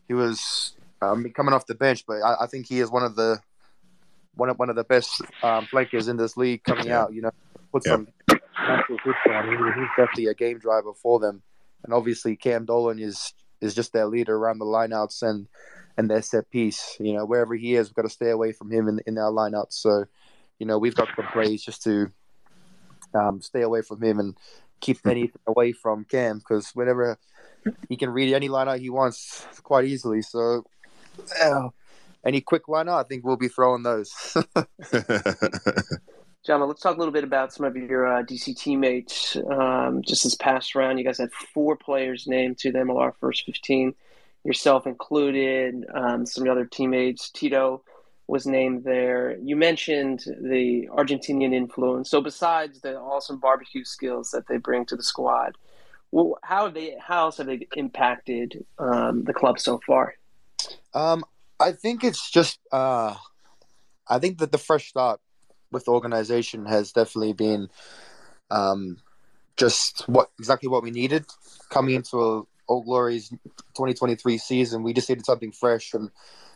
he 0.07 0.13
was 0.13 0.75
um, 1.01 1.25
coming 1.35 1.53
off 1.53 1.65
the 1.65 1.75
bench, 1.75 2.05
but 2.07 2.21
I, 2.21 2.43
I, 2.43 2.47
think 2.47 2.67
he 2.67 2.79
is 2.79 2.89
one 2.89 3.03
of 3.03 3.15
the 3.15 3.39
one 4.35 4.49
of 4.49 4.57
one 4.57 4.69
of 4.69 4.75
the 4.75 4.83
best 4.83 5.21
um, 5.41 5.65
flankers 5.65 6.07
in 6.07 6.17
this 6.17 6.37
league 6.37 6.63
coming 6.63 6.87
yeah. 6.87 7.01
out. 7.01 7.13
You 7.13 7.23
know, 7.23 7.31
put 7.71 7.83
yeah. 7.85 7.93
some 7.93 8.07
natural 8.29 8.97
hits 9.03 9.17
on. 9.29 9.47
He, 9.47 9.81
he's 9.81 9.89
definitely 9.97 10.27
a 10.27 10.33
game 10.33 10.59
driver 10.59 10.93
for 10.93 11.19
them, 11.19 11.41
and 11.83 11.93
obviously 11.93 12.35
Cam 12.35 12.65
Dolan 12.65 12.99
is 12.99 13.33
is 13.61 13.73
just 13.73 13.93
their 13.93 14.05
leader 14.05 14.35
around 14.35 14.59
the 14.59 14.65
lineouts 14.65 15.23
and 15.23 15.47
and 15.97 16.09
their 16.09 16.21
set 16.21 16.49
piece. 16.49 16.97
You 16.99 17.13
know, 17.13 17.25
wherever 17.25 17.55
he 17.55 17.75
is, 17.75 17.89
we've 17.89 17.95
got 17.95 18.03
to 18.03 18.09
stay 18.09 18.29
away 18.29 18.51
from 18.51 18.71
him 18.71 18.87
in 18.87 18.99
in 19.05 19.17
our 19.17 19.31
lineouts. 19.31 19.73
So, 19.73 20.05
you 20.59 20.65
know, 20.65 20.77
we've 20.77 20.95
got 20.95 21.09
some 21.15 21.27
plays 21.27 21.63
just 21.63 21.83
to 21.83 22.11
um, 23.13 23.41
stay 23.41 23.61
away 23.61 23.81
from 23.81 24.01
him 24.01 24.19
and 24.19 24.37
keep 24.79 25.05
anything 25.05 25.41
away 25.47 25.71
from 25.71 26.05
Cam 26.05 26.39
because 26.39 26.71
whenever 26.73 27.17
he 27.89 27.97
can 27.97 28.09
read 28.09 28.33
any 28.33 28.49
lineout 28.49 28.79
he 28.79 28.89
wants 28.89 29.45
quite 29.63 29.85
easily. 29.85 30.21
So, 30.21 30.63
uh, 31.41 31.69
any 32.25 32.41
quick 32.41 32.67
lineout, 32.67 33.03
I 33.05 33.07
think 33.07 33.25
we'll 33.25 33.37
be 33.37 33.47
throwing 33.47 33.83
those. 33.83 34.13
John, 36.45 36.67
let's 36.67 36.81
talk 36.81 36.97
a 36.97 36.99
little 36.99 37.13
bit 37.13 37.23
about 37.23 37.53
some 37.53 37.65
of 37.65 37.77
your 37.77 38.05
uh, 38.05 38.23
DC 38.23 38.57
teammates. 38.57 39.37
Um, 39.49 40.01
just 40.01 40.25
this 40.25 40.35
past 40.35 40.75
round, 40.75 40.99
you 40.99 41.05
guys 41.05 41.17
had 41.17 41.31
four 41.31 41.77
players 41.77 42.27
named 42.27 42.57
to 42.59 42.71
the 42.71 42.79
MLR 42.79 43.13
first 43.17 43.45
15, 43.45 43.93
yourself 44.43 44.85
included, 44.85 45.85
um, 45.93 46.25
some 46.25 46.49
other 46.49 46.65
teammates. 46.65 47.29
Tito 47.29 47.81
was 48.27 48.45
named 48.45 48.83
there. 48.83 49.37
You 49.41 49.55
mentioned 49.55 50.25
the 50.41 50.89
Argentinian 50.91 51.53
influence. 51.53 52.09
So, 52.09 52.19
besides 52.19 52.81
the 52.81 52.97
awesome 52.97 53.39
barbecue 53.39 53.85
skills 53.85 54.31
that 54.31 54.47
they 54.49 54.57
bring 54.57 54.85
to 54.87 54.97
the 54.97 55.03
squad, 55.03 55.55
well, 56.13 56.37
how 56.43 56.69
they? 56.69 56.95
How 56.99 57.25
else 57.25 57.37
have 57.37 57.47
they 57.47 57.67
impacted 57.75 58.63
um, 58.77 59.23
the 59.23 59.33
club 59.33 59.59
so 59.59 59.81
far? 59.85 60.13
Um, 60.93 61.25
I 61.59 61.71
think 61.71 62.03
it's 62.03 62.29
just. 62.29 62.59
Uh, 62.71 63.15
I 64.07 64.19
think 64.19 64.37
that 64.37 64.51
the 64.51 64.59
fresh 64.59 64.89
start 64.89 65.19
with 65.71 65.85
the 65.85 65.91
organization 65.91 66.67
has 66.67 66.91
definitely 66.91 67.33
been 67.33 67.67
um, 68.51 68.97
just 69.57 70.07
what 70.07 70.29
exactly 70.37 70.69
what 70.69 70.83
we 70.83 70.91
needed 70.91 71.25
coming 71.69 71.95
into 71.95 72.21
a 72.21 72.43
Old 72.67 72.85
Glory's 72.85 73.29
2023 73.29 74.37
season. 74.37 74.83
We 74.83 74.93
just 74.93 75.09
needed 75.09 75.25
something 75.25 75.51
fresh 75.51 75.95
and 75.95 76.11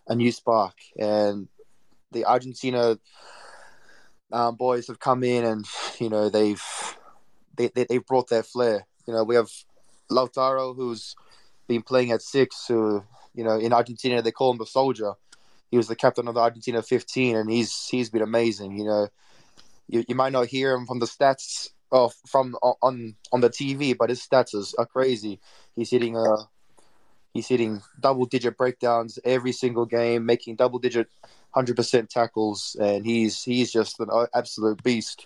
a 0.07 0.13
new 0.13 0.31
spark. 0.31 0.75
And 0.99 1.47
the 2.11 2.25
Argentina 2.25 2.99
um, 4.31 4.55
boys 4.55 4.87
have 4.87 4.99
come 4.99 5.23
in 5.23 5.43
and 5.45 5.65
you 5.99 6.09
know 6.09 6.29
they've 6.29 6.63
they, 7.57 7.69
they 7.69 7.87
have 7.89 8.05
brought 8.05 8.29
their 8.29 8.43
flair. 8.43 8.85
You 9.07 9.13
know, 9.13 9.23
we 9.23 9.35
have 9.35 9.49
Lautaro, 10.11 10.75
who's 10.75 11.15
been 11.67 11.81
playing 11.81 12.11
at 12.11 12.21
six, 12.21 12.67
who 12.67 13.03
You 13.33 13.43
know, 13.43 13.57
in 13.57 13.73
Argentina 13.73 14.21
they 14.21 14.31
call 14.31 14.51
him 14.51 14.57
the 14.57 14.65
soldier. 14.65 15.13
He 15.71 15.77
was 15.77 15.87
the 15.87 15.95
captain 15.95 16.27
of 16.27 16.35
the 16.35 16.41
Argentina 16.41 16.81
15, 16.81 17.35
and 17.35 17.49
he's 17.49 17.87
he's 17.87 18.09
been 18.09 18.21
amazing. 18.21 18.77
You 18.77 18.85
know, 18.85 19.07
you, 19.87 20.03
you 20.07 20.15
might 20.15 20.33
not 20.33 20.47
hear 20.47 20.73
him 20.73 20.85
from 20.85 20.99
the 20.99 21.05
stats 21.05 21.69
of 21.91 22.13
from 22.25 22.55
on 22.81 23.15
on 23.31 23.41
the 23.41 23.49
TV, 23.49 23.97
but 23.97 24.09
his 24.09 24.21
stats 24.21 24.55
is, 24.55 24.73
are 24.77 24.85
crazy. 24.85 25.39
He's 25.75 25.89
hitting 25.89 26.15
a 26.15 26.49
he's 27.33 27.47
hitting 27.47 27.81
double 27.99 28.25
digit 28.25 28.57
breakdowns 28.57 29.19
every 29.23 29.51
single 29.51 29.85
game, 29.85 30.25
making 30.25 30.55
double 30.55 30.79
digit 30.79 31.07
hundred 31.51 31.75
percent 31.75 32.09
tackles, 32.09 32.75
and 32.79 33.05
he's 33.05 33.43
he's 33.43 33.71
just 33.71 33.99
an 33.99 34.09
absolute 34.33 34.83
beast. 34.83 35.25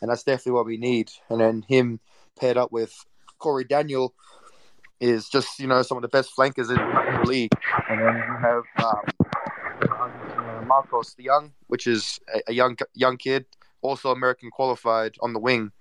And 0.00 0.10
that's 0.10 0.22
definitely 0.22 0.52
what 0.52 0.66
we 0.66 0.76
need. 0.76 1.10
And 1.28 1.40
then 1.40 1.64
him 1.68 1.98
paired 2.38 2.56
up 2.56 2.70
with 2.70 3.04
Corey 3.38 3.64
Daniel 3.64 4.14
is 5.00 5.28
just 5.28 5.58
you 5.58 5.66
know 5.66 5.82
some 5.82 5.96
of 5.96 6.02
the 6.02 6.08
best 6.08 6.30
flankers 6.30 6.70
in 6.70 6.76
the 6.76 7.22
league. 7.24 7.52
And 7.88 8.00
then 8.00 8.16
you 8.16 8.36
have 8.40 8.64
um, 8.84 10.66
Marcos 10.66 11.14
the 11.14 11.24
Young, 11.24 11.52
which 11.68 11.86
is 11.86 12.20
a, 12.46 12.52
young 12.52 12.76
young 12.94 13.16
kid, 13.16 13.46
also 13.82 14.10
American 14.10 14.50
qualified 14.50 15.16
on 15.20 15.32
the 15.32 15.38
wing. 15.38 15.72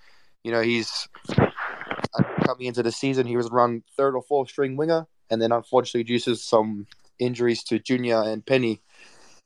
You 0.43 0.51
know 0.51 0.61
he's 0.61 1.07
uh, 1.37 2.23
coming 2.45 2.67
into 2.67 2.83
the 2.83 2.91
season. 2.91 3.27
He 3.27 3.37
was 3.37 3.49
run 3.49 3.83
third 3.95 4.15
or 4.15 4.21
fourth 4.21 4.49
string 4.49 4.77
winger, 4.77 5.07
and 5.29 5.41
then 5.41 5.51
unfortunately 5.51 6.03
due 6.03 6.19
to 6.19 6.35
some 6.35 6.87
injuries 7.19 7.63
to 7.63 7.79
Junior 7.79 8.21
and 8.21 8.45
Penny, 8.45 8.81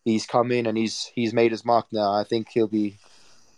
he's 0.04 0.26
come 0.26 0.52
in 0.52 0.66
and 0.66 0.78
he's 0.78 1.12
he's 1.16 1.34
made 1.34 1.52
his 1.52 1.66
mark 1.66 1.88
now. 1.92 2.14
I 2.14 2.24
think 2.24 2.50
he'll 2.50 2.68
be 2.68 2.98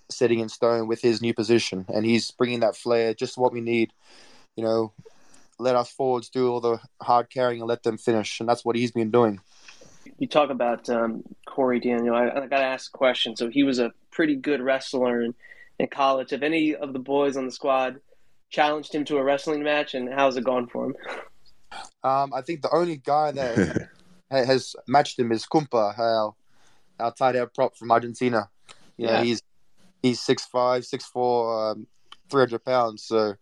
setting 0.10 0.40
in 0.40 0.50
stone 0.50 0.88
with 0.88 1.02
his 1.02 1.22
new 1.22 1.34
position, 1.34 1.86
and 1.90 2.06
he's 2.06 2.32
bringing 2.32 2.60
that 2.60 2.76
flair, 2.76 3.14
just 3.14 3.38
what 3.38 3.52
we 3.52 3.62
need. 3.62 3.92
You 4.56 4.64
know, 4.64 4.94
let 5.60 5.76
us 5.76 5.92
forwards 5.92 6.30
do 6.30 6.50
all 6.50 6.62
the 6.62 6.80
hard 7.02 7.30
carrying 7.30 7.62
and 7.62 7.68
let 7.68 7.84
them 7.84 7.98
finish, 7.98 8.40
and 8.40 8.48
that's 8.48 8.64
what 8.64 8.76
he's 8.76 8.92
been 8.92 9.12
doing. 9.12 9.40
You 10.20 10.28
talk 10.28 10.50
about 10.50 10.90
um, 10.90 11.24
Corey 11.48 11.80
Daniel. 11.80 12.16
I, 12.16 12.30
I 12.30 12.48
got 12.48 12.60
to 12.60 12.66
ask 12.66 12.94
a 12.94 12.98
question. 12.98 13.36
So 13.36 13.50
he 13.50 13.64
was 13.64 13.80
a 13.80 13.92
pretty 14.12 14.36
good 14.36 14.62
wrestler 14.62 15.22
in, 15.22 15.34
in 15.80 15.88
college. 15.88 16.32
Have 16.32 16.44
any 16.44 16.76
of 16.76 16.94
the 16.94 17.00
boys 17.00 17.38
on 17.38 17.46
the 17.46 17.52
squad 17.52 18.00
challenged 18.50 18.94
him 18.94 19.06
to 19.06 19.18
a 19.18 19.24
wrestling 19.24 19.64
match, 19.64 19.96
and 19.96 20.14
how's 20.14 20.38
it 20.38 20.44
gone 20.44 20.68
for 20.68 20.86
him? 20.86 20.96
Um, 22.04 22.34
I 22.34 22.42
think 22.42 22.62
the 22.62 22.74
only 22.74 22.98
guy 22.98 23.32
that 23.32 23.90
has 24.32 24.76
matched 24.88 25.18
him 25.18 25.32
is 25.32 25.46
Kumpa, 25.46 25.98
our, 25.98 26.36
our 27.00 27.14
tight 27.14 27.36
end 27.36 27.54
prop 27.54 27.76
from 27.76 27.92
Argentina. 27.92 28.50
You 28.98 29.08
know, 29.08 29.14
yeah. 29.14 29.24
he's 29.24 29.42
he's 30.02 30.22
six 30.22 30.46
five, 30.46 30.86
six 30.86 31.06
four, 31.06 31.72
um, 31.72 31.88
three 32.30 32.42
hundred 32.42 32.64
pounds. 32.64 33.04
So 33.04 33.36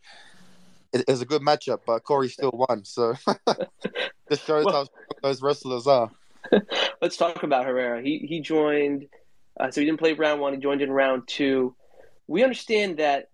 it, 0.94 1.06
it's 1.08 1.22
a 1.22 1.26
good 1.26 1.42
matchup, 1.42 1.80
but 1.86 2.04
Corey 2.04 2.30
still 2.30 2.52
won. 2.54 2.86
So 2.86 3.14
this 4.28 4.44
shows 4.44 4.66
well, 4.66 4.74
how 4.74 4.88
those 5.22 5.42
wrestlers 5.42 5.88
are. 5.88 6.12
Let's 7.02 7.18
talk 7.18 7.44
about 7.44 7.66
Herrera. 7.66 8.02
He 8.02 8.20
he 8.20 8.42
joined, 8.42 9.08
uh, 9.60 9.72
so 9.72 9.82
he 9.82 9.86
didn't 9.86 10.00
play 10.00 10.14
round 10.14 10.42
one. 10.42 10.54
He 10.54 10.60
joined 10.60 10.82
in 10.82 10.92
round 10.92 11.28
two. 11.28 11.76
We 12.28 12.44
understand 12.44 12.98
that 12.98 13.28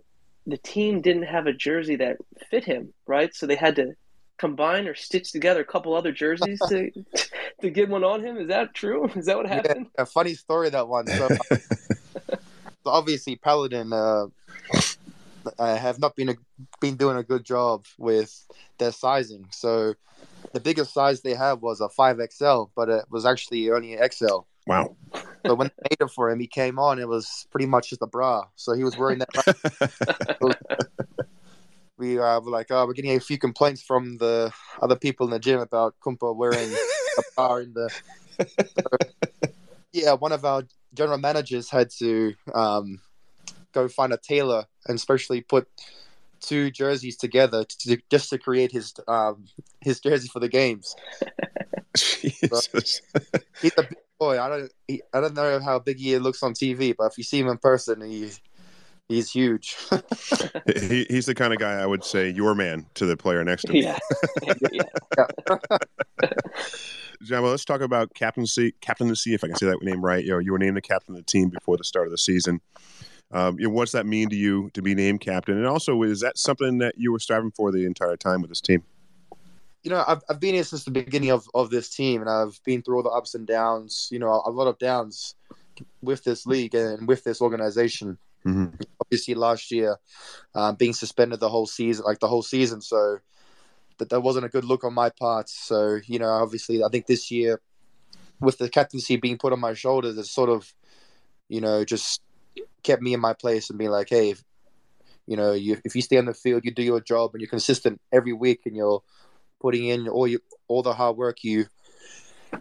the 0.46 0.58
team 0.58 1.02
didn't 1.02 1.24
have 1.24 1.48
a 1.48 1.54
jersey 1.54 1.98
that 1.98 2.18
fit 2.50 2.64
him, 2.64 2.94
right? 3.06 3.34
So 3.36 3.46
they 3.48 3.56
had 3.56 3.76
to 3.78 3.94
combine 4.38 4.88
or 4.88 4.96
stitch 4.96 5.32
together 5.32 5.62
a 5.62 5.66
couple 5.66 5.96
other 5.96 6.12
jerseys 6.12 6.60
to 6.70 6.92
to 7.62 7.70
get 7.70 7.90
one 7.90 8.04
on 8.04 8.24
him. 8.24 8.38
Is 8.38 8.48
that 8.48 8.74
true? 8.74 9.10
Is 9.16 9.26
that 9.26 9.38
what 9.38 9.48
happened? 9.48 9.88
Yeah, 9.98 10.04
a 10.04 10.06
funny 10.06 10.34
story 10.36 10.70
that 10.70 10.88
one. 10.88 11.08
So, 11.08 11.28
so 11.50 12.40
obviously, 12.86 13.36
Paladin 13.36 13.92
uh, 13.92 14.28
have 15.60 16.00
not 16.00 16.16
been 16.16 16.30
a, 16.30 16.36
been 16.80 16.96
doing 16.96 17.18
a 17.18 17.24
good 17.24 17.44
job 17.44 17.86
with 17.98 18.46
their 18.78 18.92
sizing. 18.92 19.48
So 19.52 19.96
the 20.54 20.60
biggest 20.60 20.94
size 20.94 21.22
they 21.22 21.34
have 21.34 21.62
was 21.62 21.82
a 21.82 21.90
five 21.90 22.20
XL, 22.32 22.64
but 22.76 22.90
it 22.90 23.06
was 23.10 23.26
actually 23.26 23.70
only 23.72 23.94
an 23.94 24.10
XL. 24.12 24.40
Wow. 24.66 24.96
But 25.44 25.56
when 25.58 25.68
they 25.68 25.90
made 25.92 26.06
it 26.06 26.12
for 26.12 26.30
him, 26.30 26.40
he 26.40 26.48
came 26.48 26.78
on. 26.78 27.00
It 27.00 27.08
was 27.08 27.48
pretty 27.52 27.68
much 27.68 27.90
just 27.90 28.02
a 28.02 28.08
bra. 28.08 28.46
So 28.56 28.74
he 28.74 28.84
was 28.84 28.98
wearing 28.98 29.20
that. 29.20 30.58
we 31.98 32.20
uh, 32.20 32.40
were 32.40 32.52
like, 32.52 32.68
oh, 32.70 32.86
we're 32.86 32.94
getting 32.94 33.16
a 33.16 33.20
few 33.20 33.38
complaints 33.38 33.82
from 33.82 34.18
the 34.18 34.52
other 34.82 34.96
people 34.96 35.26
in 35.26 35.32
the 35.32 35.40
gym 35.40 35.60
about 35.60 35.96
Kumpa 36.04 36.36
wearing 36.36 36.74
a 37.18 37.22
bra 37.36 37.56
in 37.58 37.74
the. 37.74 37.90
So, 38.40 39.48
yeah, 39.94 40.14
one 40.14 40.32
of 40.32 40.46
our 40.46 40.64
general 40.94 41.18
managers 41.18 41.70
had 41.70 41.90
to 42.00 42.34
um, 42.54 43.00
go 43.78 43.88
find 43.88 44.14
a 44.14 44.18
tailor 44.18 44.66
and 44.88 44.96
especially 44.96 45.42
put 45.42 45.68
two 46.40 46.72
jerseys 46.72 47.18
together 47.18 47.64
to, 47.64 47.98
just 48.10 48.30
to 48.30 48.38
create 48.38 48.72
his 48.72 48.94
um, 49.08 49.46
his 49.82 50.00
jersey 50.00 50.28
for 50.28 50.40
the 50.40 50.50
games. 50.50 50.96
Jesus. 51.96 52.70
So, 52.72 53.20
he's 53.62 53.78
a 53.78 53.84
big 53.84 53.98
boy. 54.20 54.40
I 54.40 54.50
don't 54.50 54.72
he, 54.88 55.02
I 55.14 55.22
don't 55.22 55.34
know 55.34 55.60
how 55.60 55.80
big 55.80 55.98
he 55.98 56.18
looks 56.18 56.44
on 56.44 56.54
TV, 56.54 56.96
but 56.98 57.06
if 57.06 57.18
you 57.18 57.24
see 57.24 57.40
him 57.40 57.48
in 57.48 57.58
person, 57.58 58.02
he 58.02 58.32
he's 59.08 59.32
huge. 59.32 59.76
he, 60.66 61.06
he's 61.10 61.26
the 61.26 61.36
kind 61.36 61.54
of 61.54 61.60
guy 61.60 61.74
I 61.74 61.86
would 61.86 62.04
say 62.04 62.30
your 62.30 62.56
man 62.56 62.86
to 62.96 63.06
the 63.06 63.18
player 63.18 63.44
next 63.44 63.64
to 63.64 63.74
him. 63.74 63.84
Yeah. 63.84 64.00
yeah. 64.72 64.84
Jamo, 67.24 67.50
let's 67.50 67.66
talk 67.66 67.82
about 67.82 68.14
captaincy. 68.14 68.74
Captaincy, 68.80 69.34
if 69.34 69.44
I 69.44 69.48
can 69.48 69.56
say 69.56 69.66
that 69.66 69.82
name 69.82 70.06
right. 70.06 70.24
You 70.24 70.34
know, 70.34 70.40
you 70.40 70.52
were 70.52 70.60
named 70.60 70.78
the 70.78 70.82
captain 70.82 71.16
of 71.16 71.26
the 71.26 71.26
team 71.26 71.50
before 71.50 71.78
the 71.78 71.84
start 71.84 72.06
of 72.06 72.12
the 72.12 72.18
season. 72.18 72.62
Um, 73.32 73.60
you 73.60 73.68
know, 73.68 73.74
what's 73.74 73.92
that 73.92 74.06
mean 74.06 74.30
to 74.30 74.36
you 74.36 74.70
to 74.74 74.82
be 74.82 74.96
named 74.96 75.22
captain? 75.22 75.58
And 75.58 75.68
also, 75.68 76.02
is 76.04 76.22
that 76.22 76.38
something 76.38 76.78
that 76.78 76.96
you 76.98 77.12
were 77.12 77.20
striving 77.20 77.52
for 77.52 77.72
the 77.72 77.86
entire 77.86 78.16
time 78.16 78.42
with 78.42 78.50
this 78.50 78.62
team? 78.62 78.84
You 79.84 79.92
know, 79.92 80.04
I've, 80.08 80.22
I've 80.30 80.40
been 80.40 80.56
here 80.56 80.64
since 80.64 80.86
the 80.86 80.92
beginning 80.92 81.32
of, 81.32 81.48
of 81.54 81.70
this 81.70 81.94
team, 81.94 82.22
and 82.22 82.30
I've 82.30 82.60
been 82.64 82.82
through 82.82 82.98
all 82.98 83.04
the 83.04 83.10
ups 83.10 83.36
and 83.36 83.46
downs. 83.46 84.10
You 84.12 84.20
know, 84.20 84.42
a 84.46 84.50
lot 84.50 84.68
of 84.68 84.78
downs 84.80 85.36
with 86.02 86.24
this 86.24 86.46
league 86.46 86.74
and 86.74 87.08
with 87.08 87.24
this 87.24 87.42
organization. 87.42 88.18
Mm-hmm. 88.46 88.82
Obviously, 89.02 89.36
last 89.36 89.72
year, 89.72 89.98
um, 90.56 90.76
being 90.76 90.94
suspended 90.94 91.40
the 91.40 91.50
whole 91.50 91.68
season, 91.68 92.06
like 92.06 92.20
the 92.20 92.28
whole 92.28 92.44
season, 92.44 92.82
so 92.82 93.20
that 93.98 94.10
that 94.10 94.22
wasn't 94.22 94.46
a 94.46 94.50
good 94.50 94.64
look 94.64 94.84
on 94.84 94.94
my 94.94 95.10
part. 95.10 95.50
So, 95.50 96.00
you 96.06 96.20
know, 96.20 96.30
obviously, 96.30 96.84
I 96.84 96.88
think 96.88 97.08
this 97.08 97.30
year, 97.30 97.60
with 98.40 98.58
the 98.58 98.70
captaincy 98.70 99.18
being 99.18 99.38
put 99.38 99.54
on 99.54 99.60
my 99.60 99.74
shoulders, 99.74 100.18
it's 100.18 100.32
sort 100.32 100.50
of, 100.50 100.74
you 101.50 101.60
know, 101.62 101.84
just 101.84 102.22
kept 102.88 103.02
me 103.02 103.14
in 103.14 103.20
my 103.20 103.34
place 103.34 103.70
and 103.70 103.78
being 103.78 103.92
like, 103.92 104.10
hey, 104.10 104.32
if, 104.32 104.44
you 105.28 105.36
know, 105.36 105.52
you, 105.52 105.78
if 105.84 105.94
you 105.96 106.02
stay 106.02 106.18
on 106.18 106.26
the 106.26 106.34
field, 106.34 106.64
you 106.64 106.72
do 106.72 106.82
your 106.82 107.02
job, 107.02 107.32
and 107.34 107.42
you're 107.42 107.50
consistent 107.50 108.00
every 108.14 108.34
week, 108.34 108.62
and 108.66 108.76
you're 108.76 109.04
putting 109.60 109.86
in 109.86 110.08
all 110.08 110.28
you 110.28 110.40
all 110.68 110.84
the 110.84 110.94
hard 110.94 111.18
work 111.18 111.44
you 111.44 111.66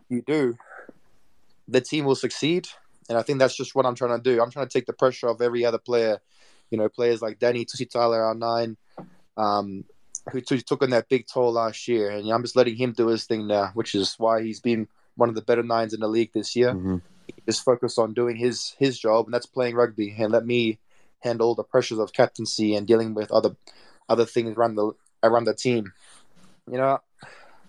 you 0.09 0.23
do, 0.23 0.57
the 1.69 1.81
team 1.81 2.05
will 2.05 2.17
succeed. 2.17 2.69
And 3.09 3.17
I 3.17 3.23
think 3.23 3.39
that's 3.39 3.57
just 3.57 3.75
what 3.77 3.87
I'm 3.87 3.95
trying 3.95 4.19
to 4.19 4.23
do. 4.23 4.43
I'm 4.43 4.51
trying 4.51 4.67
to 4.67 4.73
take 4.73 4.87
the 4.87 4.93
pressure 4.93 5.29
off 5.29 5.41
every 5.41 5.65
other 5.65 5.79
player. 5.79 6.19
You 6.71 6.79
know, 6.79 6.89
players 6.89 7.23
like 7.23 7.39
Danny 7.39 7.65
Tusitala, 7.65 8.19
our 8.19 8.35
nine, 8.35 8.77
um, 9.37 9.85
who 10.33 10.41
t- 10.41 10.61
took 10.61 10.83
on 10.83 10.91
that 10.91 11.09
big 11.09 11.29
toll 11.33 11.53
last 11.53 11.87
year, 11.87 12.11
and 12.11 12.29
I'm 12.29 12.43
just 12.43 12.57
letting 12.57 12.75
him 12.75 12.93
do 12.93 13.07
his 13.07 13.27
thing 13.27 13.47
now, 13.47 13.71
which 13.75 13.95
is 13.95 14.17
why 14.19 14.43
he's 14.43 14.59
been 14.59 14.89
one 15.15 15.29
of 15.29 15.37
the 15.37 15.43
better 15.43 15.63
nines 15.63 15.95
in 15.95 16.01
the 16.01 16.09
league 16.09 16.33
this 16.33 16.57
year. 16.57 16.73
Mm-hmm 16.73 16.97
just 17.47 17.65
focus 17.65 17.99
on 17.99 18.15
doing 18.15 18.37
his 18.37 18.75
his 18.79 18.99
job, 18.99 19.27
and 19.27 19.35
that's 19.35 19.47
playing 19.47 19.75
rugby, 19.75 20.15
and 20.19 20.33
let 20.33 20.47
me 20.47 20.79
handle 21.21 21.55
the 21.55 21.65
pressures 21.65 21.99
of 21.99 22.13
captaincy 22.13 22.75
and 22.75 22.87
dealing 22.87 23.15
with 23.15 23.31
other 23.31 23.57
other 24.09 24.25
things 24.25 24.57
around 24.57 24.77
the 24.77 24.93
around 25.23 25.45
the 25.45 25.55
team. 25.55 25.93
You 26.71 26.79
know, 26.79 26.99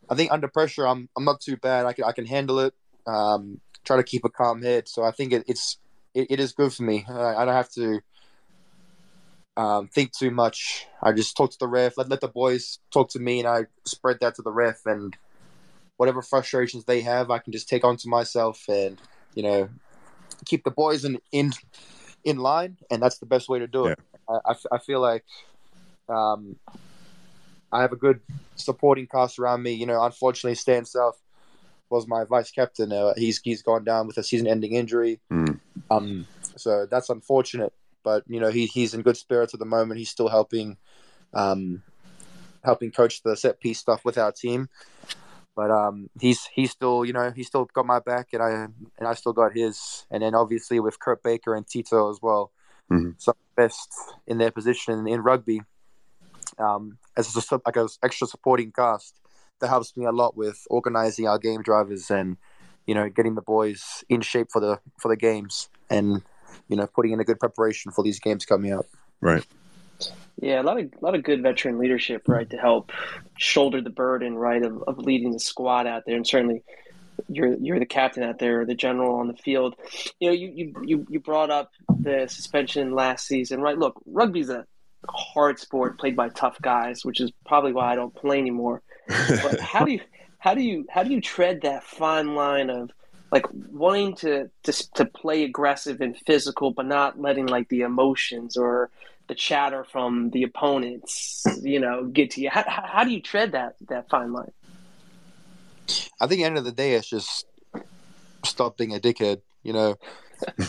I 0.10 0.16
think 0.16 0.32
under 0.32 0.48
pressure, 0.48 0.88
I'm 0.88 1.10
I'm 1.18 1.26
not 1.26 1.42
too 1.42 1.58
bad. 1.58 1.86
I 1.86 1.94
can 1.94 2.06
I 2.06 2.12
can 2.12 2.26
handle 2.26 2.60
it. 2.60 2.74
Um, 3.06 3.62
try 3.84 3.98
to 3.98 4.04
keep 4.04 4.26
a 4.26 4.30
calm 4.30 4.62
head. 4.62 4.88
So 4.88 5.04
I 5.04 5.12
think 5.12 5.34
it, 5.34 5.44
it's 5.48 5.78
it, 6.14 6.28
it 6.32 6.40
is 6.40 6.54
good 6.54 6.74
for 6.74 6.84
me. 6.84 7.06
I, 7.08 7.36
I 7.36 7.46
don't 7.46 7.54
have 7.54 7.72
to 7.72 8.02
um, 9.56 9.88
think 9.88 10.12
too 10.12 10.32
much. 10.32 10.86
I 11.02 11.12
just 11.14 11.36
talk 11.36 11.52
to 11.52 11.58
the 11.60 11.68
ref, 11.68 11.98
let 11.98 12.10
let 12.10 12.22
the 12.22 12.28
boys 12.28 12.80
talk 12.92 13.10
to 13.12 13.20
me, 13.20 13.40
and 13.40 13.48
I 13.48 13.66
spread 13.86 14.20
that 14.22 14.36
to 14.36 14.42
the 14.42 14.52
ref 14.52 14.86
and 14.86 15.18
whatever 15.98 16.22
frustrations 16.22 16.86
they 16.86 17.02
have, 17.02 17.32
I 17.32 17.40
can 17.40 17.52
just 17.52 17.68
take 17.68 17.84
onto 17.84 18.08
myself 18.08 18.64
and 18.70 19.02
you 19.38 19.44
know, 19.44 19.70
keep 20.46 20.64
the 20.64 20.72
boys 20.72 21.06
in 21.06 21.20
in 21.32 21.54
in 22.24 22.38
line, 22.38 22.76
and 22.90 23.00
that's 23.00 23.20
the 23.20 23.28
best 23.28 23.48
way 23.48 23.60
to 23.60 23.68
do 23.68 23.86
it. 23.86 24.00
Yeah. 24.28 24.40
I, 24.44 24.56
I 24.72 24.80
feel 24.80 25.00
like 25.00 25.24
um, 26.10 26.56
I 27.72 27.82
have 27.82 27.92
a 27.92 27.96
good 27.96 28.20
supporting 28.56 29.06
cast 29.06 29.38
around 29.38 29.62
me. 29.62 29.74
You 29.74 29.86
know, 29.86 30.02
unfortunately, 30.02 30.56
Stan 30.56 30.86
South 30.86 31.22
was 31.92 32.08
my 32.08 32.24
vice 32.24 32.50
captain. 32.50 32.92
Uh, 32.92 33.14
he's 33.16 33.40
he's 33.44 33.62
gone 33.62 33.84
down 33.84 34.08
with 34.08 34.18
a 34.18 34.24
season-ending 34.24 34.74
injury. 34.74 35.20
Mm. 35.32 35.60
Um, 35.92 36.28
so 36.56 36.88
that's 36.90 37.12
unfortunate. 37.12 37.74
But 38.04 38.24
you 38.28 38.40
know, 38.40 38.50
he 38.50 38.66
he's 38.66 38.96
in 38.96 39.04
good 39.04 39.18
spirits 39.18 39.54
at 39.54 39.60
the 39.60 39.68
moment. 39.68 40.00
He's 40.00 40.10
still 40.10 40.30
helping, 40.30 40.78
um, 41.36 41.84
helping 42.66 42.90
coach 42.90 43.22
the 43.22 43.38
set 43.38 43.60
piece 43.60 43.78
stuff 43.78 44.04
with 44.04 44.18
our 44.18 44.32
team. 44.32 44.68
But 45.58 45.72
um, 45.72 46.12
he's 46.22 46.46
he's 46.54 46.70
still 46.70 47.04
you 47.04 47.14
know 47.14 47.32
he's 47.32 47.48
still 47.48 47.66
got 47.66 47.88
my 47.88 48.00
back 48.00 48.28
and 48.34 48.44
I 48.44 48.50
and 49.00 49.08
I 49.08 49.16
still 49.16 49.34
got 49.34 49.58
his. 49.58 50.06
And 50.12 50.22
then 50.22 50.36
obviously 50.36 50.80
with 50.80 51.00
Kurt 51.00 51.24
Baker 51.24 51.56
and 51.56 51.68
Tito 51.68 52.12
as 52.12 52.20
well, 52.22 52.52
mm-hmm. 52.92 53.14
some 53.18 53.34
best 53.56 53.92
in 54.28 54.38
their 54.38 54.52
position 54.52 55.08
in 55.08 55.22
rugby. 55.22 55.64
Um, 56.60 57.00
as 57.18 57.36
a, 57.36 57.60
like 57.66 57.76
an 57.76 57.88
extra 58.04 58.28
supporting 58.28 58.72
cast, 58.72 59.20
that 59.60 59.70
helps 59.70 59.98
me 59.98 60.06
a 60.06 60.12
lot 60.12 60.38
with 60.38 60.64
organizing 60.70 61.28
our 61.28 61.40
game 61.40 61.64
drivers 61.64 62.12
and 62.12 62.38
you 62.86 62.94
know 62.94 63.10
getting 63.10 63.34
the 63.34 63.42
boys 63.42 64.04
in 64.10 64.22
shape 64.22 64.50
for 64.52 64.62
the 64.62 64.80
for 65.00 65.08
the 65.08 65.18
games 65.18 65.70
and 65.90 66.22
you 66.68 66.78
know 66.78 66.86
putting 66.86 67.14
in 67.14 67.20
a 67.20 67.24
good 67.24 67.40
preparation 67.40 67.92
for 67.92 68.04
these 68.04 68.20
games 68.20 68.46
coming 68.46 68.74
up. 68.74 68.86
Right. 69.22 69.44
Yeah, 70.40 70.62
a 70.62 70.64
lot 70.64 70.80
of 70.80 70.86
a 70.86 71.06
lot 71.06 71.16
of 71.16 71.24
good 71.24 71.42
veteran 71.42 71.80
leadership, 71.80 72.28
right, 72.28 72.50
to 72.50 72.58
help 72.58 72.92
shoulder 73.38 73.82
the 73.82 73.90
burden, 73.90 74.36
right, 74.36 74.64
of, 74.64 74.84
of 74.88 75.00
leading 75.00 75.32
the 75.32 75.40
squad 75.40 75.88
out 75.88 76.04
there, 76.06 76.16
and 76.16 76.28
certainly 76.28 76.64
you're 77.28 77.56
you're 77.56 77.80
the 77.80 77.86
captain 77.86 78.24
out 78.24 78.40
there, 78.40 78.66
the 78.66 78.76
general 78.76 79.16
on 79.16 79.28
the 79.28 79.34
field. 79.34 79.76
You 80.20 80.30
know, 80.30 80.34
you 80.34 80.52
you 80.54 80.74
you, 80.86 81.08
you 81.10 81.20
brought 81.20 81.50
up 81.50 81.72
the 81.90 82.28
suspension 82.30 82.94
last 82.94 83.26
season, 83.26 83.62
right? 83.62 83.78
Look, 83.78 84.00
rugby's 84.06 84.50
a 84.50 84.66
hard 85.10 85.60
sport 85.60 86.00
played 86.00 86.16
by 86.16 86.30
tough 86.30 86.62
guys, 86.62 87.04
which 87.04 87.20
is 87.20 87.32
probably 87.46 87.74
why 87.74 87.92
I 87.92 87.96
don't 87.96 88.16
play 88.16 88.40
anymore. 88.40 88.82
But 89.08 89.60
how 89.60 89.86
do 89.86 89.92
you 89.92 90.02
how 90.40 90.54
do 90.54 90.62
you 90.62 90.86
how 90.90 91.04
do 91.04 91.12
you 91.12 91.22
tread 91.22 91.62
that 91.62 91.84
fine 91.84 92.36
line 92.36 92.70
of 92.70 92.92
like 93.32 93.46
wanting 93.52 94.16
to 94.18 94.50
to 94.64 94.94
to 94.94 95.06
play 95.06 95.44
aggressive 95.44 96.02
and 96.02 96.18
physical, 96.18 96.72
but 96.72 96.86
not 96.86 97.20
letting 97.20 97.48
like 97.48 97.70
the 97.70 97.82
emotions 97.82 98.56
or 98.58 98.90
the 99.28 99.36
chatter 99.36 99.84
from 99.84 100.30
the 100.32 100.44
opponents, 100.44 101.44
you 101.62 101.80
know, 101.80 102.06
get 102.06 102.32
to 102.32 102.42
you. 102.42 102.50
How, 102.50 102.64
how 102.68 103.04
do 103.04 103.12
you 103.12 103.22
tread 103.22 103.52
that 103.54 103.76
that 103.90 104.10
fine 104.10 104.34
line? 104.34 104.52
I 106.20 106.28
think 106.28 106.32
at 106.42 106.44
the 106.44 106.44
end 106.44 106.58
of 106.58 106.66
the 106.66 106.72
day, 106.72 106.94
it's 106.94 107.10
just 107.10 107.46
stop 108.46 108.78
being 108.78 108.94
a 108.94 109.00
dickhead. 109.00 109.42
You 109.64 109.74
know, 109.74 109.96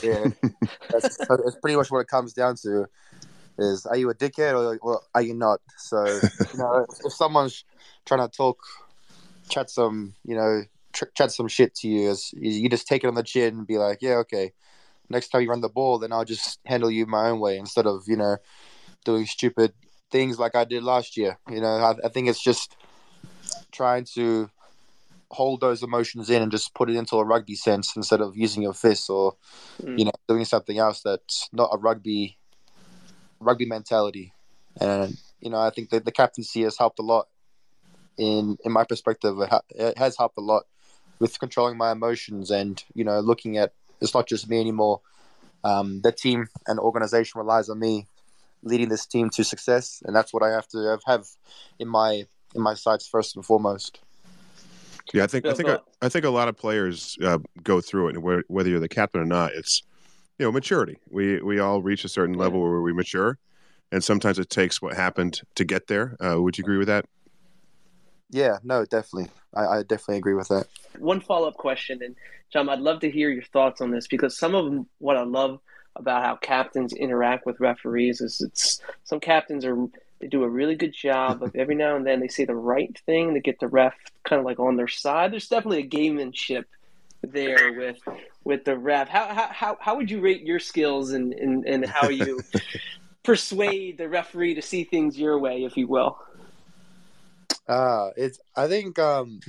yeah, 0.03 0.29
that's, 0.91 1.17
that's 1.17 1.57
pretty 1.61 1.77
much 1.77 1.91
what 1.91 2.01
it 2.01 2.09
comes 2.09 2.33
down 2.33 2.57
to. 2.63 2.87
Is 3.59 3.87
are 3.87 3.97
you 3.97 4.09
a 4.11 4.15
dickhead 4.15 4.55
or, 4.55 4.79
or 4.79 5.01
are 5.15 5.23
you 5.23 5.35
not? 5.35 5.61
So 5.79 6.05
you 6.05 6.59
know, 6.59 6.87
if, 6.89 7.07
if 7.07 7.13
someone's 7.13 7.65
trying 8.07 8.29
to 8.29 8.35
talk, 8.35 8.59
chat 9.49 9.69
some, 9.69 10.15
you 10.25 10.37
know, 10.37 10.63
tr- 10.93 11.07
chat 11.17 11.33
some 11.33 11.49
shit 11.49 11.75
to 11.77 11.89
you, 11.89 12.11
as 12.11 12.33
you 12.35 12.69
just 12.69 12.87
take 12.87 13.03
it 13.03 13.09
on 13.09 13.15
the 13.15 13.23
chin 13.23 13.59
and 13.59 13.67
be 13.67 13.79
like, 13.79 13.99
yeah, 14.01 14.15
okay. 14.17 14.53
Next 15.11 15.29
time 15.29 15.43
you 15.43 15.51
run 15.51 15.61
the 15.61 15.69
ball, 15.69 15.99
then 15.99 16.13
I'll 16.13 16.25
just 16.25 16.59
handle 16.67 16.91
you 16.91 17.07
my 17.07 17.31
own 17.31 17.41
way 17.41 17.59
instead 17.59 17.87
of 17.87 18.03
you 18.07 18.17
know 18.17 18.37
doing 19.05 19.27
stupid 19.27 19.73
things 20.11 20.39
like 20.39 20.55
I 20.55 20.65
did 20.65 20.83
last 20.83 21.17
year. 21.17 21.39
You 21.51 21.61
know, 21.61 21.69
I, 21.69 21.95
I 22.05 22.09
think 22.09 22.29
it's 22.29 22.43
just 22.43 22.77
trying 23.73 24.05
to 24.15 24.51
hold 25.31 25.61
those 25.61 25.83
emotions 25.83 26.31
in 26.31 26.43
and 26.43 26.51
just 26.51 26.75
put 26.75 26.89
it 26.89 26.97
into 26.97 27.17
a 27.17 27.25
rugby 27.25 27.55
sense 27.55 27.95
instead 27.97 28.21
of 28.21 28.37
using 28.37 28.63
your 28.63 28.75
fists 28.75 29.11
or 29.11 29.37
Mm. 29.83 29.99
you 29.99 30.05
know 30.07 30.13
doing 30.27 30.45
something 30.45 30.77
else 30.79 31.03
that's 31.03 31.49
not 31.53 31.71
a 31.73 31.79
rugby 31.79 32.37
rugby 33.41 33.67
mentality. 33.67 34.33
And 34.81 35.17
you 35.41 35.51
know, 35.51 35.61
I 35.61 35.71
think 35.71 35.91
that 35.91 36.05
the 36.05 36.13
captaincy 36.13 36.63
has 36.63 36.77
helped 36.79 36.99
a 36.99 37.03
lot. 37.03 37.29
In 38.17 38.57
in 38.65 38.73
my 38.73 38.85
perspective, 38.85 39.39
it, 39.39 39.49
ha- 39.49 39.61
it 39.71 39.97
has 39.99 40.17
helped 40.17 40.39
a 40.39 40.41
lot 40.43 40.65
with 41.21 41.39
controlling 41.39 41.77
my 41.77 41.93
emotions 41.93 42.51
and 42.51 42.83
you 42.95 43.05
know 43.05 43.21
looking 43.21 43.57
at 43.59 43.73
it's 44.01 44.15
not 44.15 44.27
just 44.27 44.49
me 44.49 44.61
anymore. 44.61 45.01
Um, 45.65 46.01
the 46.03 46.13
team 46.13 46.49
and 46.67 46.79
organization 46.79 47.39
relies 47.39 47.69
on 47.69 47.79
me 47.79 48.07
leading 48.63 48.89
this 48.89 49.07
team 49.07 49.31
to 49.31 49.45
success, 49.45 50.03
and 50.05 50.15
that's 50.15 50.33
what 50.33 50.43
I 50.43 50.51
have 50.51 50.69
to 50.69 50.79
have, 50.79 51.01
have 51.07 51.27
in 51.79 51.89
my 51.89 52.25
in 52.55 52.63
my 52.63 52.75
sights 52.75 53.07
first 53.07 53.37
and 53.37 53.45
foremost. 53.45 54.01
Yeah, 55.13 55.25
I 55.25 55.27
think 55.27 55.47
I 55.47 55.55
think 55.55 55.69
Bill. 55.69 55.85
I 56.03 56.09
think 56.09 56.25
a 56.25 56.31
lot 56.31 56.49
of 56.49 56.57
players 56.57 57.17
uh, 57.23 57.39
go 57.63 57.81
through 57.81 58.09
it, 58.09 58.17
and 58.17 58.25
whe- 58.25 58.45
whether 58.49 58.69
you're 58.69 58.81
the 58.81 58.89
captain 58.89 59.21
or 59.21 59.27
not, 59.27 59.53
it's 59.53 59.83
you 60.39 60.47
know 60.47 60.53
maturity. 60.53 60.99
We 61.11 61.41
we 61.43 61.59
all 61.59 61.83
reach 61.83 62.05
a 62.05 62.09
certain 62.09 62.37
level 62.37 62.61
where 62.61 62.81
we 62.81 62.93
mature, 62.93 63.39
and 63.91 64.03
sometimes 64.03 64.39
it 64.39 64.51
takes 64.51 64.83
what 64.83 64.95
happened 64.95 65.41
to 65.55 65.65
get 65.65 65.87
there. 65.87 66.17
Uh, 66.21 66.41
would 66.41 66.59
you 66.59 66.63
agree 66.63 66.79
with 66.79 66.89
that? 66.89 67.07
Yeah, 68.31 68.59
no, 68.63 68.85
definitely. 68.85 69.31
I, 69.55 69.67
I 69.67 69.83
definitely 69.83 70.19
agree 70.19 70.35
with 70.35 70.49
that. 70.49 70.67
One 70.99 71.21
follow 71.21 71.49
up 71.49 71.55
question, 71.55 72.03
and 72.03 72.17
John, 72.53 72.69
I'd 72.69 72.81
love 72.81 73.01
to 73.01 73.11
hear 73.11 73.31
your 73.31 73.43
thoughts 73.43 73.81
on 73.81 73.91
this 73.91 74.07
because 74.07 74.39
some 74.39 74.55
of 74.55 74.65
them, 74.65 74.87
what 74.99 75.17
I 75.17 75.23
love 75.23 75.61
about 75.97 76.25
how 76.25 76.37
captains 76.37 76.93
interact 76.93 77.45
with 77.45 77.61
referees 77.61 78.21
is 78.21 78.41
it's 78.41 78.81
some 79.05 79.19
captains 79.19 79.65
are 79.65 79.77
they 80.21 80.27
do 80.27 80.45
a 80.45 80.49
really 80.49 80.75
good 80.75 80.93
job 80.93 81.43
of 81.43 81.55
every 81.55 81.75
now 81.75 81.97
and 81.97 82.07
then 82.07 82.21
they 82.21 82.29
say 82.29 82.45
the 82.45 82.55
right 82.55 82.97
thing 83.07 83.35
to 83.35 83.41
get 83.41 83.61
the 83.61 83.69
ref 83.69 83.95
kind 84.25 84.41
of 84.41 84.47
like 84.47 84.59
on 84.59 84.77
their 84.77 84.89
side. 84.89 85.33
There's 85.33 85.49
definitely 85.49 85.83
a 85.83 85.89
gamemanship 85.89 86.65
there 87.23 87.73
with 87.73 87.99
with 88.45 88.65
the 88.65 88.77
ref. 88.77 89.09
How 89.09 89.33
how 89.33 89.49
how, 89.49 89.79
how 89.81 89.97
would 89.97 90.11
you 90.11 90.21
rate 90.21 90.43
your 90.43 90.59
skills 90.59 91.13
and 91.13 91.33
and, 91.35 91.65
and 91.67 91.87
how 91.87 92.09
you 92.09 92.41
persuade 93.23 93.99
the 93.99 94.09
referee 94.09 94.55
to 94.55 94.63
see 94.63 94.85
things 94.85 95.19
your 95.19 95.39
way, 95.39 95.65
if 95.65 95.77
you 95.77 95.87
will? 95.87 96.19
Uh, 97.69 98.11
it's. 98.17 98.41
I 98.57 98.67
think 98.67 98.99
um, 98.99 99.41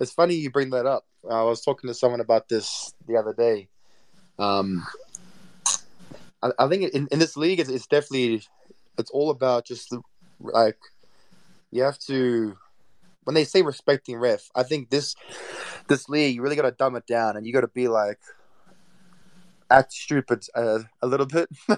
it's 0.00 0.12
funny 0.12 0.34
you 0.34 0.50
bring 0.50 0.70
that 0.70 0.86
up. 0.86 1.04
I 1.30 1.42
was 1.42 1.60
talking 1.60 1.88
to 1.88 1.94
someone 1.94 2.20
about 2.20 2.48
this 2.48 2.94
the 3.06 3.16
other 3.16 3.32
day. 3.32 3.68
Um, 4.38 4.86
I, 6.42 6.50
I 6.58 6.68
think 6.68 6.92
in, 6.94 7.08
in 7.10 7.18
this 7.18 7.36
league, 7.36 7.60
it's, 7.60 7.70
it's 7.70 7.86
definitely 7.86 8.42
it's 8.98 9.10
all 9.10 9.30
about 9.30 9.66
just 9.66 9.90
the, 9.90 10.00
like 10.40 10.78
you 11.70 11.82
have 11.82 11.98
to 12.00 12.56
when 13.24 13.34
they 13.34 13.44
say 13.44 13.62
respecting 13.62 14.16
ref. 14.16 14.50
I 14.54 14.62
think 14.62 14.90
this 14.90 15.14
this 15.88 16.08
league 16.08 16.36
you 16.36 16.42
really 16.42 16.56
got 16.56 16.62
to 16.62 16.72
dumb 16.72 16.96
it 16.96 17.06
down, 17.06 17.36
and 17.36 17.46
you 17.46 17.52
got 17.52 17.62
to 17.62 17.68
be 17.68 17.88
like 17.88 18.20
act 19.70 19.92
stupid 19.92 20.44
uh, 20.54 20.80
a 21.02 21.06
little 21.06 21.26
bit. 21.26 21.48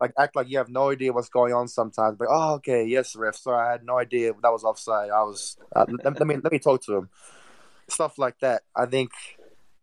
like 0.00 0.12
act 0.18 0.36
like 0.36 0.48
you 0.48 0.58
have 0.58 0.68
no 0.68 0.90
idea 0.90 1.12
what's 1.12 1.28
going 1.28 1.52
on 1.52 1.68
sometimes. 1.68 2.16
But 2.18 2.28
oh, 2.30 2.54
okay, 2.54 2.84
yes, 2.84 3.16
ref. 3.16 3.36
Sorry, 3.36 3.66
I 3.66 3.72
had 3.72 3.84
no 3.84 3.98
idea 3.98 4.32
that 4.42 4.52
was 4.52 4.64
offside. 4.64 5.10
I 5.10 5.22
was. 5.22 5.56
Uh, 5.74 5.86
let, 5.88 6.18
let 6.18 6.26
me 6.26 6.36
let 6.36 6.52
me 6.52 6.58
talk 6.58 6.82
to 6.84 6.96
him. 6.96 7.08
Stuff 7.88 8.18
like 8.18 8.38
that. 8.40 8.62
I 8.74 8.86
think 8.86 9.10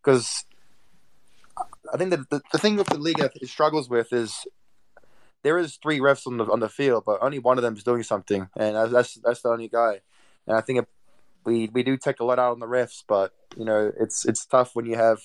because 0.02 0.44
I 1.92 1.96
think 1.96 2.10
that 2.10 2.30
the, 2.30 2.40
the 2.52 2.58
thing 2.58 2.76
with 2.76 2.88
the 2.88 2.98
league 2.98 3.20
it 3.20 3.48
struggles 3.48 3.88
with 3.88 4.12
is 4.12 4.46
there 5.42 5.58
is 5.58 5.76
three 5.76 6.00
refs 6.00 6.26
on 6.26 6.36
the 6.36 6.44
on 6.44 6.60
the 6.60 6.68
field, 6.68 7.04
but 7.06 7.18
only 7.22 7.38
one 7.38 7.58
of 7.58 7.62
them 7.62 7.76
is 7.76 7.84
doing 7.84 8.02
something, 8.02 8.48
and 8.56 8.76
that's 8.76 8.92
that's, 8.92 9.14
that's 9.24 9.42
the 9.42 9.50
only 9.50 9.68
guy. 9.68 10.00
And 10.46 10.56
I 10.56 10.60
think 10.60 10.80
it, 10.80 10.88
we 11.44 11.68
we 11.72 11.82
do 11.82 11.96
take 11.96 12.20
a 12.20 12.24
lot 12.24 12.38
out 12.38 12.52
on 12.52 12.60
the 12.60 12.66
refs, 12.66 13.04
but 13.06 13.32
you 13.56 13.64
know 13.64 13.92
it's 13.98 14.24
it's 14.24 14.44
tough 14.46 14.74
when 14.74 14.86
you 14.86 14.96
have 14.96 15.20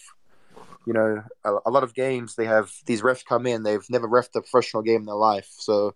you 0.86 0.94
know, 0.94 1.24
a, 1.44 1.56
a, 1.66 1.72
lot 1.72 1.84
of 1.84 1.94
games 1.94 2.36
they 2.36 2.46
have 2.46 2.72
these 2.86 3.02
refs 3.02 3.26
come 3.26 3.46
in. 3.46 3.64
They've 3.64 3.90
never 3.90 4.08
refed 4.08 4.36
a 4.36 4.42
professional 4.42 4.84
game 4.84 5.02
in 5.02 5.06
their 5.06 5.16
life, 5.16 5.50
so 5.58 5.96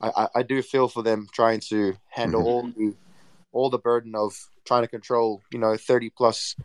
I, 0.00 0.10
I, 0.16 0.28
I 0.36 0.42
do 0.42 0.62
feel 0.62 0.88
for 0.88 1.02
them 1.02 1.28
trying 1.32 1.60
to 1.68 1.94
handle 2.08 2.42
Mhm. 2.42 2.46
all 2.46 2.70
the 2.76 2.96
all 3.52 3.70
the 3.70 3.78
burden 3.78 4.14
of 4.14 4.32
trying 4.64 4.82
to 4.82 4.88
control, 4.88 5.42
you 5.52 5.58
know, 5.58 5.76
thirty 5.76 6.10
plus 6.10 6.56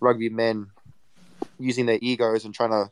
rugby 0.00 0.28
men 0.28 0.68
using 1.58 1.86
their 1.86 1.98
egos 2.00 2.44
and 2.44 2.54
trying 2.54 2.70
to 2.70 2.90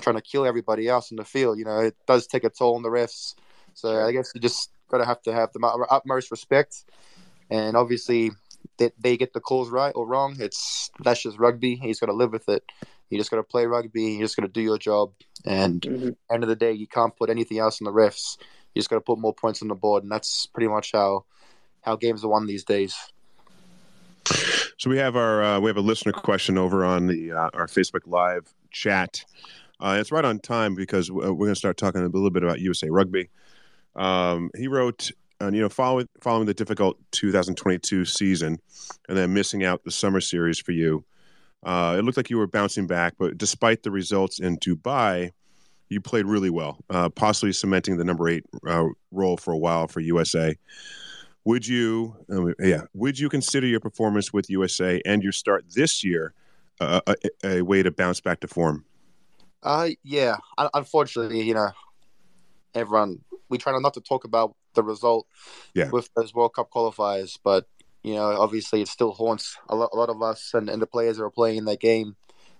trying 0.00 0.16
to 0.16 0.22
kill 0.22 0.46
everybody 0.46 0.88
else 0.88 1.10
in 1.10 1.16
the 1.16 1.24
field. 1.24 1.58
You 1.58 1.64
know, 1.64 1.80
it 1.80 1.96
does 2.06 2.26
take 2.26 2.44
a 2.44 2.50
toll 2.50 2.76
on 2.76 2.82
the 2.82 2.88
refs. 2.88 3.34
So 3.74 4.00
I 4.04 4.12
guess 4.12 4.32
you 4.34 4.40
just 4.40 4.70
gotta 4.90 5.04
have 5.04 5.22
to 5.22 5.32
have 5.32 5.52
the 5.52 5.86
utmost 5.90 6.30
respect, 6.30 6.84
and 7.50 7.76
obviously 7.76 8.30
that 8.78 8.92
they 8.98 9.16
get 9.16 9.32
the 9.32 9.40
calls 9.40 9.70
right 9.70 9.92
or 9.94 10.06
wrong. 10.06 10.36
It's 10.40 10.90
that's 11.00 11.22
just 11.22 11.38
rugby. 11.38 11.76
He's 11.76 12.00
got 12.00 12.06
to 12.06 12.12
live 12.12 12.32
with 12.32 12.48
it. 12.48 12.64
You 13.10 13.18
just 13.18 13.30
got 13.30 13.36
to 13.36 13.42
play 13.42 13.66
rugby. 13.66 14.02
You 14.02 14.20
just 14.20 14.36
got 14.36 14.42
to 14.42 14.48
do 14.48 14.60
your 14.60 14.78
job. 14.78 15.12
And 15.44 15.80
Mhm. 15.82 16.16
end 16.30 16.42
of 16.42 16.48
the 16.48 16.56
day, 16.56 16.72
you 16.72 16.86
can't 16.86 17.14
put 17.16 17.30
anything 17.30 17.58
else 17.58 17.80
on 17.80 17.84
the 17.84 17.92
refs. 17.92 18.38
You 18.74 18.80
just 18.80 18.90
got 18.90 18.96
to 18.96 19.02
put 19.02 19.18
more 19.18 19.34
points 19.34 19.62
on 19.62 19.68
the 19.68 19.74
board, 19.74 20.02
and 20.02 20.10
that's 20.10 20.46
pretty 20.46 20.68
much 20.68 20.92
how 20.92 21.24
how 21.82 21.96
games 21.96 22.24
are 22.24 22.28
won 22.28 22.46
these 22.46 22.64
days. 22.64 22.96
So 24.78 24.90
we 24.90 24.98
have 24.98 25.16
our 25.16 25.42
uh, 25.42 25.60
we 25.60 25.68
have 25.68 25.76
a 25.76 25.82
listener 25.82 26.12
question 26.12 26.58
over 26.58 26.84
on 26.84 27.06
the 27.06 27.32
uh, 27.32 27.50
our 27.54 27.66
Facebook 27.66 28.06
Live 28.06 28.52
chat. 28.70 29.24
Uh, 29.80 29.98
it's 30.00 30.10
right 30.10 30.24
on 30.24 30.38
time 30.38 30.74
because 30.74 31.10
uh, 31.10 31.14
we're 31.14 31.34
going 31.34 31.48
to 31.50 31.54
start 31.56 31.76
talking 31.76 32.00
a 32.00 32.06
little 32.06 32.30
bit 32.30 32.42
about 32.42 32.60
USA 32.60 32.88
Rugby. 32.88 33.28
Um, 33.96 34.50
he 34.56 34.66
wrote, 34.66 35.10
uh, 35.40 35.50
you 35.52 35.60
know, 35.60 35.68
following 35.68 36.08
following 36.20 36.46
the 36.46 36.54
difficult 36.54 36.98
2022 37.12 38.04
season, 38.04 38.58
and 39.08 39.16
then 39.16 39.32
missing 39.34 39.62
out 39.64 39.84
the 39.84 39.90
summer 39.90 40.20
series 40.20 40.58
for 40.58 40.72
you. 40.72 41.04
Uh, 41.64 41.96
it 41.98 42.02
looked 42.04 42.16
like 42.16 42.30
you 42.30 42.36
were 42.38 42.46
bouncing 42.46 42.86
back, 42.86 43.14
but 43.18 43.38
despite 43.38 43.82
the 43.82 43.90
results 43.90 44.38
in 44.38 44.58
Dubai, 44.58 45.30
you 45.88 46.00
played 46.00 46.26
really 46.26 46.50
well, 46.50 46.78
uh, 46.90 47.08
possibly 47.08 47.52
cementing 47.52 47.96
the 47.96 48.04
number 48.04 48.28
eight 48.28 48.44
uh, 48.66 48.86
role 49.10 49.36
for 49.36 49.52
a 49.52 49.58
while 49.58 49.86
for 49.88 50.00
USA. 50.00 50.56
Would 51.44 51.66
you, 51.66 52.16
uh, 52.32 52.52
yeah, 52.58 52.82
would 52.94 53.18
you 53.18 53.28
consider 53.28 53.66
your 53.66 53.80
performance 53.80 54.32
with 54.32 54.48
USA 54.50 55.00
and 55.04 55.22
your 55.22 55.32
start 55.32 55.64
this 55.74 56.02
year 56.02 56.32
uh, 56.80 57.00
a, 57.06 57.14
a 57.44 57.62
way 57.62 57.82
to 57.82 57.90
bounce 57.90 58.20
back 58.20 58.40
to 58.40 58.48
form? 58.48 58.84
Uh, 59.62 59.90
yeah. 60.02 60.36
Un- 60.58 60.70
Unfortunately, 60.74 61.42
you 61.42 61.54
know, 61.54 61.70
everyone 62.74 63.20
we 63.48 63.58
try 63.58 63.78
not 63.78 63.94
to 63.94 64.00
talk 64.00 64.24
about 64.24 64.54
the 64.72 64.82
result 64.82 65.26
Yeah. 65.74 65.90
with 65.90 66.08
those 66.16 66.34
World 66.34 66.54
Cup 66.54 66.70
qualifiers, 66.70 67.38
but 67.44 67.66
you 68.04 68.14
know, 68.14 68.40
obviously, 68.40 68.82
it 68.82 68.88
still 68.88 69.12
haunts 69.12 69.56
a 69.68 69.74
lot, 69.74 69.90
a 69.92 69.96
lot 69.96 70.10
of 70.10 70.22
us 70.22 70.50
and, 70.54 70.68
and 70.68 70.80
the 70.80 70.86
players 70.86 71.16
that 71.16 71.24
are 71.24 71.30
playing 71.30 71.56
in 71.58 71.64
that 71.64 71.80
game, 71.80 72.16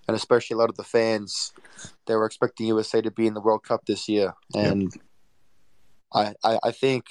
and 0.09 0.17
especially 0.17 0.55
a 0.55 0.59
lot 0.59 0.71
of 0.71 0.77
the 0.77 0.83
fans. 0.85 1.53
They 2.07 2.17
were 2.17 2.27
expecting 2.27 2.67
USA 2.67 3.01
to 3.03 3.11
be 3.11 3.27
in 3.27 3.35
the 3.35 3.41
World 3.41 3.63
Cup 3.63 3.85
this 3.87 4.09
year, 4.09 4.35
and 4.55 4.93
I, 6.13 6.35
I, 6.43 6.59
I 6.65 6.71
think 6.73 7.05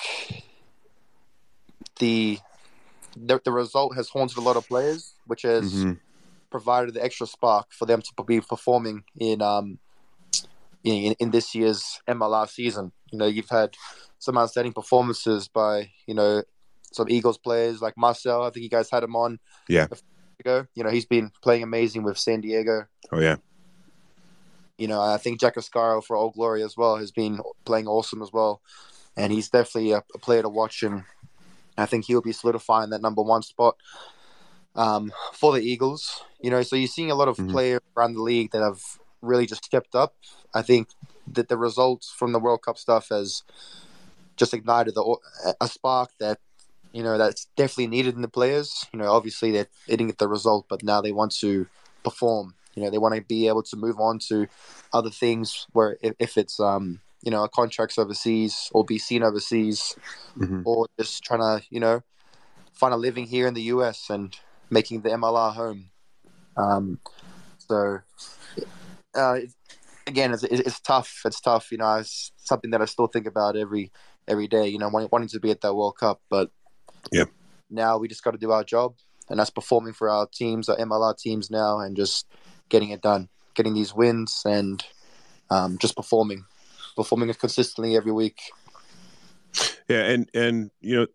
the 1.99 2.39
the, 3.15 3.39
the 3.45 3.51
result 3.51 3.95
has 3.95 4.09
haunted 4.09 4.37
a 4.37 4.41
lot 4.41 4.57
of 4.57 4.67
players, 4.67 5.13
which 5.27 5.43
has 5.43 5.63
Mhm. 5.63 5.99
provided 6.49 6.93
the 6.93 7.03
extra 7.03 7.27
spark 7.27 7.71
for 7.71 7.85
them 7.85 8.01
to 8.01 8.23
be 8.23 8.41
performing 8.41 9.03
in 9.19 9.41
um 9.41 9.79
in, 10.83 11.13
in 11.19 11.31
this 11.31 11.55
year's 11.55 12.01
MLR 12.07 12.47
season. 12.49 12.91
You 13.11 13.17
know, 13.19 13.25
you've 13.25 13.49
had 13.49 13.75
some 14.19 14.37
outstanding 14.37 14.73
performances 14.73 15.47
by 15.47 15.91
you 16.07 16.13
know 16.13 16.43
some 16.93 17.09
Eagles 17.09 17.37
players 17.37 17.81
like 17.81 17.95
Marcel. 17.97 18.43
I 18.43 18.49
think 18.49 18.63
you 18.63 18.69
guys 18.69 18.89
had 18.89 19.03
him 19.03 19.15
on. 19.15 19.39
Yeah. 19.67 19.87
a 19.91 19.95
few 19.95 20.03
Ago. 20.39 20.65
You 20.73 20.83
know, 20.83 20.89
he's 20.89 21.05
been 21.05 21.31
playing 21.41 21.63
amazing 21.63 22.03
with 22.03 22.17
San 22.17 22.41
Diego. 22.41 22.85
Oh 23.11 23.19
yeah. 23.19 23.37
You 24.77 24.87
know, 24.87 24.99
I 24.99 25.17
think 25.17 25.39
Jack 25.39 25.55
Iscaro 25.55 26.03
for 26.03 26.15
Old 26.17 26.33
Glory 26.33 26.63
as 26.63 26.75
well 26.75 26.97
has 26.97 27.11
been 27.11 27.39
playing 27.65 27.87
awesome 27.87 28.21
as 28.21 28.33
well, 28.33 28.59
and 29.15 29.31
he's 29.31 29.49
definitely 29.49 29.91
a, 29.91 30.03
a 30.13 30.17
player 30.17 30.41
to 30.41 30.49
watch, 30.49 30.81
and 30.83 31.03
I 31.77 31.85
think 31.85 32.05
he'll 32.05 32.21
be 32.21 32.31
solidifying 32.31 32.89
that 32.89 33.01
number 33.01 33.21
one 33.21 33.43
spot 33.43 33.77
um, 34.75 35.13
for 35.33 35.53
the 35.53 35.61
Eagles. 35.61 36.23
You 36.41 36.49
know, 36.49 36.63
so 36.63 36.75
you're 36.75 36.87
seeing 36.87 37.11
a 37.11 37.15
lot 37.15 37.27
of 37.27 37.37
Mhm. 37.37 37.51
players 37.51 37.81
around 37.95 38.15
the 38.15 38.21
league 38.23 38.51
that 38.51 38.61
have 38.63 38.81
really 39.21 39.45
just 39.45 39.63
stepped 39.63 39.95
up. 39.95 40.15
I 40.53 40.63
think 40.63 40.89
that 41.31 41.47
the 41.47 41.57
results 41.57 42.09
from 42.11 42.31
the 42.33 42.39
World 42.39 42.63
Cup 42.63 42.77
stuff 42.77 43.09
has 43.09 43.43
just 44.35 44.53
ignited 44.53 44.95
the, 44.95 45.17
a 45.61 45.67
spark 45.67 46.09
that 46.19 46.39
you 46.93 47.03
know 47.03 47.17
that's 47.17 47.45
definitely 47.57 47.87
needed 47.87 48.15
in 48.15 48.21
the 48.21 48.27
players. 48.29 48.85
You 48.93 48.99
know, 48.99 49.11
obviously 49.11 49.51
they 49.51 49.65
didn't 49.87 50.07
get 50.07 50.17
the 50.19 50.27
result, 50.27 50.67
but 50.69 50.83
now 50.83 51.01
they 51.01 51.11
want 51.11 51.33
to 51.39 51.67
perform. 52.03 52.55
You 52.75 52.83
know, 52.83 52.89
they 52.89 52.97
want 52.97 53.15
to 53.15 53.21
be 53.21 53.47
able 53.47 53.63
to 53.63 53.75
move 53.75 53.99
on 53.99 54.19
to 54.29 54.47
other 54.93 55.09
things 55.09 55.67
where 55.73 55.97
if, 56.01 56.13
if 56.19 56.37
it's 56.37 56.59
um 56.59 57.01
you 57.21 57.31
know 57.31 57.47
contracts 57.47 57.97
overseas 57.97 58.69
or 58.73 58.85
be 58.85 58.97
seen 58.97 59.23
overseas 59.23 59.95
Mhm. 60.37 60.61
or 60.65 60.87
just 60.99 61.23
trying 61.23 61.39
to 61.41 61.65
you 61.69 61.79
know 61.79 62.01
find 62.73 62.93
a 62.93 62.97
living 62.97 63.25
here 63.27 63.47
in 63.47 63.53
the 63.53 63.63
US 63.73 64.09
and 64.09 64.35
making 64.69 65.01
the 65.01 65.09
MLR 65.11 65.51
home. 65.53 65.89
Um, 66.57 66.99
so 67.57 67.99
uh, 69.15 69.37
again, 70.07 70.33
it's, 70.33 70.43
it's 70.43 70.79
tough. 70.79 71.21
It's 71.25 71.39
tough. 71.41 71.71
You 71.71 71.77
know, 71.77 71.95
it's 71.95 72.31
something 72.37 72.71
that 72.71 72.81
I 72.81 72.85
still 72.85 73.07
think 73.07 73.27
about 73.27 73.55
every 73.55 73.91
every 74.27 74.47
day. 74.47 74.67
You 74.67 74.79
know, 74.79 74.89
wanting, 74.89 75.09
wanting 75.11 75.29
to 75.29 75.39
be 75.39 75.51
at 75.51 75.61
that 75.61 75.75
World 75.75 75.97
Cup, 75.97 76.21
but 76.29 76.49
Yep. 77.11 77.29
now 77.69 77.97
we 77.97 78.07
just 78.07 78.23
got 78.23 78.31
to 78.31 78.37
do 78.37 78.51
our 78.51 78.63
job, 78.63 78.95
and 79.29 79.39
that's 79.39 79.49
performing 79.49 79.93
for 79.93 80.09
our 80.09 80.27
teams, 80.27 80.69
our 80.69 80.77
MLR 80.77 81.17
teams 81.17 81.49
now, 81.51 81.79
and 81.79 81.95
just 81.95 82.27
getting 82.69 82.89
it 82.89 83.01
done, 83.01 83.29
getting 83.55 83.73
these 83.73 83.93
wins, 83.93 84.41
and 84.45 84.83
um, 85.49 85.77
just 85.77 85.95
performing, 85.95 86.45
performing 86.95 87.33
consistently 87.33 87.95
every 87.95 88.11
week. 88.11 88.39
Yeah, 89.87 90.03
and 90.03 90.29
and 90.33 90.71
you 90.81 90.95
know, 90.95 91.07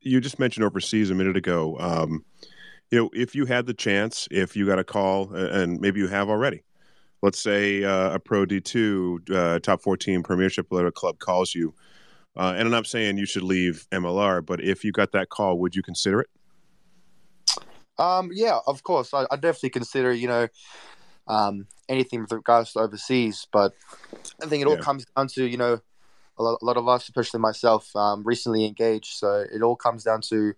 you 0.00 0.20
just 0.20 0.38
mentioned 0.38 0.64
overseas 0.64 1.10
a 1.10 1.14
minute 1.14 1.36
ago. 1.36 1.76
Um, 1.78 2.24
you 2.90 2.98
know, 2.98 3.10
if 3.14 3.34
you 3.34 3.46
had 3.46 3.66
the 3.66 3.74
chance, 3.74 4.28
if 4.30 4.56
you 4.56 4.66
got 4.66 4.78
a 4.78 4.84
call, 4.84 5.34
and 5.34 5.80
maybe 5.80 6.00
you 6.00 6.08
have 6.08 6.28
already, 6.28 6.62
let's 7.22 7.38
say 7.38 7.84
uh, 7.84 8.14
a 8.14 8.18
Pro 8.18 8.44
D 8.44 8.60
two 8.60 9.20
uh, 9.32 9.58
top 9.58 9.82
fourteen 9.82 10.22
Premiership 10.22 10.66
level 10.70 10.90
club 10.90 11.18
calls 11.18 11.54
you, 11.54 11.74
uh, 12.36 12.54
and 12.56 12.62
I'm 12.66 12.70
not 12.70 12.86
saying 12.86 13.18
you 13.18 13.26
should 13.26 13.42
leave 13.42 13.86
MLR, 13.92 14.44
but 14.44 14.62
if 14.62 14.84
you 14.84 14.92
got 14.92 15.12
that 15.12 15.28
call, 15.28 15.58
would 15.58 15.76
you 15.76 15.82
consider 15.82 16.20
it? 16.20 16.30
Um, 17.98 18.30
yeah, 18.32 18.58
of 18.66 18.82
course. 18.82 19.12
I, 19.12 19.26
I 19.30 19.36
definitely 19.36 19.70
consider, 19.70 20.12
you 20.12 20.28
know, 20.28 20.48
um, 21.28 21.66
anything 21.88 22.22
with 22.22 22.32
regards 22.32 22.72
to 22.72 22.80
overseas, 22.80 23.46
but 23.52 23.74
I 24.42 24.46
think 24.46 24.62
it 24.62 24.66
all 24.66 24.76
Yeah. 24.76 24.82
comes 24.82 25.04
down 25.16 25.28
to, 25.28 25.44
you 25.44 25.56
know, 25.56 25.80
a 26.38 26.42
lot, 26.42 26.58
a 26.62 26.64
lot 26.64 26.76
of 26.76 26.88
us, 26.88 27.04
especially 27.04 27.40
myself, 27.40 27.94
um, 27.94 28.22
recently 28.24 28.64
engaged. 28.64 29.14
So 29.14 29.44
it 29.52 29.62
all 29.62 29.76
comes 29.76 30.04
down 30.04 30.22
to, 30.22 30.54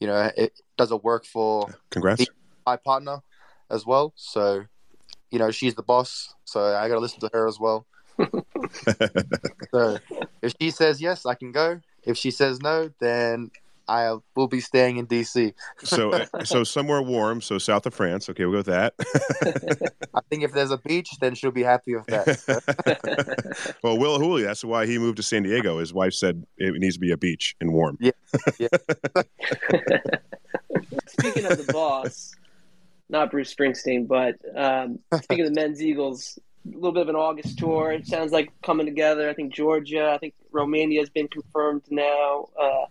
you 0.00 0.06
know, 0.06 0.30
it 0.36 0.52
does 0.76 0.92
it 0.92 1.02
work 1.02 1.24
for 1.24 1.68
Congrats. 1.90 2.26
my 2.66 2.76
partner 2.76 3.20
as 3.70 3.86
well. 3.86 4.12
So, 4.16 4.66
you 5.30 5.38
know, 5.38 5.50
she's 5.50 5.74
the 5.74 5.82
boss, 5.82 6.34
so 6.44 6.60
I 6.76 6.88
got 6.88 6.94
to 6.94 7.00
listen 7.00 7.20
to 7.20 7.30
her 7.32 7.48
as 7.48 7.58
well. 7.58 7.86
So 9.70 9.98
if 10.42 10.54
she 10.60 10.70
says 10.70 11.00
yes, 11.00 11.26
I 11.26 11.34
can 11.34 11.52
go. 11.52 11.80
If 12.04 12.16
she 12.16 12.30
says 12.30 12.60
no, 12.60 12.90
then 13.00 13.50
I 13.88 14.14
will 14.34 14.48
be 14.48 14.60
staying 14.60 14.98
in 14.98 15.06
DC. 15.06 15.54
so 15.82 16.10
uh, 16.12 16.26
so 16.44 16.62
somewhere 16.64 17.02
warm, 17.02 17.40
so 17.40 17.58
south 17.58 17.86
of 17.86 17.94
France. 17.94 18.28
Okay, 18.28 18.44
we'll 18.44 18.52
go 18.52 18.58
with 18.58 18.66
that. 18.66 18.94
I 20.14 20.20
think 20.28 20.42
if 20.42 20.52
there's 20.52 20.70
a 20.70 20.78
beach, 20.78 21.10
then 21.20 21.34
she'll 21.34 21.50
be 21.50 21.62
happy 21.62 21.94
with 21.96 22.06
that. 22.06 23.76
well, 23.82 23.98
Will 23.98 24.18
Hooley, 24.18 24.42
that's 24.42 24.64
why 24.64 24.86
he 24.86 24.98
moved 24.98 25.16
to 25.16 25.22
San 25.22 25.42
Diego. 25.42 25.78
His 25.78 25.92
wife 25.92 26.12
said 26.12 26.44
it 26.58 26.74
needs 26.74 26.94
to 26.94 27.00
be 27.00 27.12
a 27.12 27.16
beach 27.16 27.56
and 27.60 27.72
warm. 27.72 27.96
Yeah. 28.00 28.10
Speaking 31.08 31.46
of 31.46 31.66
the 31.66 31.70
boss, 31.72 32.34
not 33.08 33.30
Bruce 33.30 33.54
Springsteen, 33.54 34.06
but 34.06 34.36
um, 34.56 34.98
speaking 35.22 35.46
of 35.46 35.54
the 35.54 35.60
men's 35.60 35.82
Eagles, 35.82 36.38
a 36.66 36.74
little 36.74 36.92
bit 36.92 37.02
of 37.02 37.08
an 37.08 37.16
August 37.16 37.58
tour. 37.58 37.92
It 37.92 38.06
sounds 38.06 38.32
like 38.32 38.50
coming 38.62 38.86
together. 38.86 39.28
I 39.28 39.34
think 39.34 39.54
Georgia, 39.54 40.12
I 40.12 40.18
think 40.18 40.34
Romania 40.52 41.00
has 41.00 41.10
been 41.10 41.28
confirmed 41.28 41.82
now. 41.90 42.48
Uh, 42.60 42.86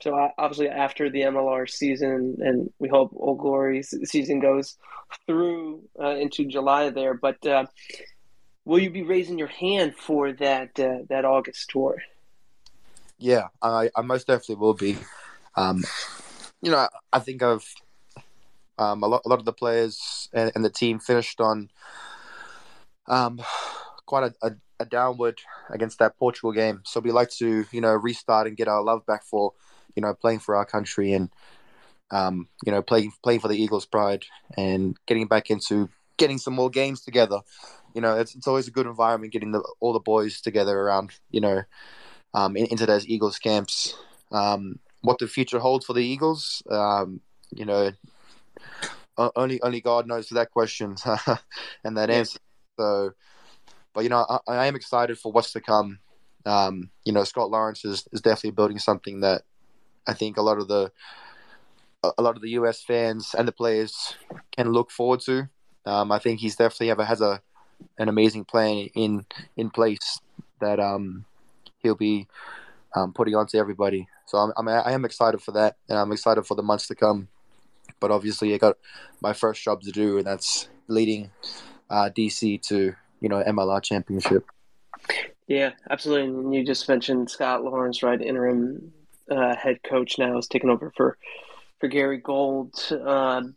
so 0.00 0.18
uh, 0.18 0.30
obviously 0.38 0.68
after 0.68 1.10
the 1.10 1.22
MLR 1.22 1.68
season, 1.68 2.38
and 2.40 2.70
we 2.78 2.88
hope 2.88 3.12
Old 3.14 3.38
Glory 3.38 3.82
season 3.82 4.40
goes 4.40 4.76
through 5.26 5.82
uh, 6.00 6.16
into 6.16 6.44
July 6.44 6.90
there. 6.90 7.14
But 7.14 7.46
uh, 7.46 7.66
will 8.64 8.80
you 8.80 8.90
be 8.90 9.02
raising 9.02 9.38
your 9.38 9.48
hand 9.48 9.94
for 9.96 10.32
that 10.32 10.78
uh, 10.78 11.04
that 11.08 11.24
August 11.24 11.70
tour? 11.70 12.02
yeah, 13.18 13.48
I, 13.62 13.90
I 13.96 14.02
most 14.02 14.26
definitely 14.26 14.56
will 14.56 14.74
be. 14.74 14.98
Um, 15.56 15.82
you 16.60 16.70
know, 16.70 16.88
I 17.12 17.18
think 17.20 17.42
I've 17.42 17.74
um, 18.78 19.02
a 19.02 19.06
lot, 19.06 19.22
a 19.24 19.28
lot 19.28 19.38
of 19.38 19.44
the 19.44 19.52
players 19.52 20.28
and, 20.32 20.52
and 20.54 20.64
the 20.64 20.70
team 20.70 20.98
finished 20.98 21.40
on 21.40 21.70
um, 23.08 23.40
quite 24.06 24.24
a, 24.24 24.46
a, 24.46 24.52
a 24.80 24.86
downward 24.86 25.40
against 25.70 25.98
that 25.98 26.18
Portugal 26.18 26.52
game. 26.52 26.82
So 26.84 27.00
we 27.00 27.12
like 27.12 27.30
to, 27.30 27.64
you 27.70 27.80
know, 27.80 27.92
restart 27.92 28.46
and 28.46 28.56
get 28.56 28.68
our 28.68 28.82
love 28.82 29.04
back 29.06 29.24
for, 29.24 29.52
you 29.94 30.02
know, 30.02 30.14
playing 30.14 30.40
for 30.40 30.56
our 30.56 30.64
country 30.64 31.12
and, 31.12 31.30
um, 32.10 32.48
you 32.64 32.72
know, 32.72 32.82
playing 32.82 33.12
playing 33.22 33.40
for 33.40 33.48
the 33.48 33.60
Eagles' 33.60 33.86
pride 33.86 34.24
and 34.56 34.96
getting 35.06 35.26
back 35.26 35.50
into 35.50 35.88
getting 36.16 36.38
some 36.38 36.54
more 36.54 36.70
games 36.70 37.00
together. 37.02 37.40
You 37.94 38.00
know, 38.00 38.18
it's, 38.18 38.34
it's 38.34 38.46
always 38.46 38.68
a 38.68 38.72
good 38.72 38.86
environment 38.86 39.32
getting 39.32 39.52
the, 39.52 39.62
all 39.80 39.92
the 39.92 40.00
boys 40.00 40.40
together 40.40 40.78
around, 40.78 41.12
you 41.30 41.40
know, 41.40 41.62
um, 42.34 42.56
in, 42.56 42.66
into 42.66 42.86
those 42.86 43.06
Eagles 43.06 43.38
camps. 43.38 43.94
Um, 44.32 44.80
what 45.02 45.18
the 45.18 45.28
future 45.28 45.58
holds 45.58 45.86
for 45.86 45.92
the 45.92 46.04
Eagles, 46.04 46.62
um, 46.70 47.20
you 47.50 47.64
know, 47.64 47.92
only 49.36 49.62
only 49.62 49.80
God 49.80 50.06
knows 50.06 50.28
that 50.30 50.50
question 50.50 50.96
and 51.84 51.96
that 51.96 52.10
answer. 52.10 52.38
So, 52.78 53.12
but 53.92 54.02
you 54.02 54.10
know, 54.10 54.26
I, 54.28 54.38
I 54.52 54.66
am 54.66 54.76
excited 54.76 55.18
for 55.18 55.32
what's 55.32 55.52
to 55.52 55.60
come. 55.60 55.98
Um, 56.46 56.90
you 57.04 57.12
know, 57.12 57.24
Scott 57.24 57.50
Lawrence 57.50 57.84
is, 57.84 58.06
is 58.12 58.20
definitely 58.20 58.52
building 58.52 58.78
something 58.78 59.20
that 59.20 59.42
I 60.06 60.14
think 60.14 60.36
a 60.36 60.42
lot 60.42 60.58
of 60.58 60.68
the 60.68 60.92
a 62.18 62.22
lot 62.22 62.36
of 62.36 62.42
the 62.42 62.50
US 62.50 62.82
fans 62.82 63.34
and 63.36 63.48
the 63.48 63.52
players 63.52 64.16
can 64.54 64.72
look 64.72 64.90
forward 64.90 65.20
to. 65.20 65.48
Um, 65.86 66.12
I 66.12 66.18
think 66.18 66.40
he's 66.40 66.56
definitely 66.56 66.90
ever 66.90 67.04
has 67.04 67.20
a 67.20 67.40
an 67.98 68.08
amazing 68.08 68.44
plan 68.44 68.88
in 68.94 69.26
in 69.56 69.70
place 69.70 70.20
that 70.60 70.80
um, 70.80 71.24
he'll 71.78 71.94
be 71.94 72.26
um, 72.94 73.12
putting 73.12 73.34
on 73.34 73.46
to 73.48 73.58
everybody. 73.58 74.06
So 74.26 74.38
I'm, 74.38 74.52
I'm 74.56 74.68
I 74.68 74.92
am 74.92 75.04
excited 75.04 75.40
for 75.40 75.52
that, 75.52 75.76
and 75.88 75.98
I'm 75.98 76.12
excited 76.12 76.44
for 76.44 76.54
the 76.54 76.62
months 76.62 76.86
to 76.88 76.94
come. 76.94 77.28
But 78.00 78.10
obviously, 78.10 78.54
I 78.54 78.58
got 78.58 78.76
my 79.20 79.32
first 79.32 79.62
job 79.62 79.82
to 79.82 79.90
do, 79.90 80.18
and 80.18 80.26
that's 80.26 80.68
leading 80.88 81.30
uh, 81.94 82.10
DC 82.10 82.60
to 82.62 82.94
you 83.20 83.28
know 83.28 83.42
MLR 83.42 83.82
championship. 83.82 84.44
Yeah, 85.46 85.72
absolutely. 85.90 86.28
And 86.28 86.54
you 86.54 86.64
just 86.64 86.88
mentioned 86.88 87.30
Scott 87.30 87.62
Lawrence, 87.62 88.02
right? 88.02 88.20
Interim 88.20 88.92
uh, 89.30 89.54
head 89.54 89.78
coach 89.82 90.18
now 90.18 90.36
is 90.38 90.48
taking 90.48 90.70
over 90.70 90.92
for 90.96 91.16
for 91.78 91.88
Gary 91.88 92.18
Gold. 92.18 92.74
Um, 92.90 93.54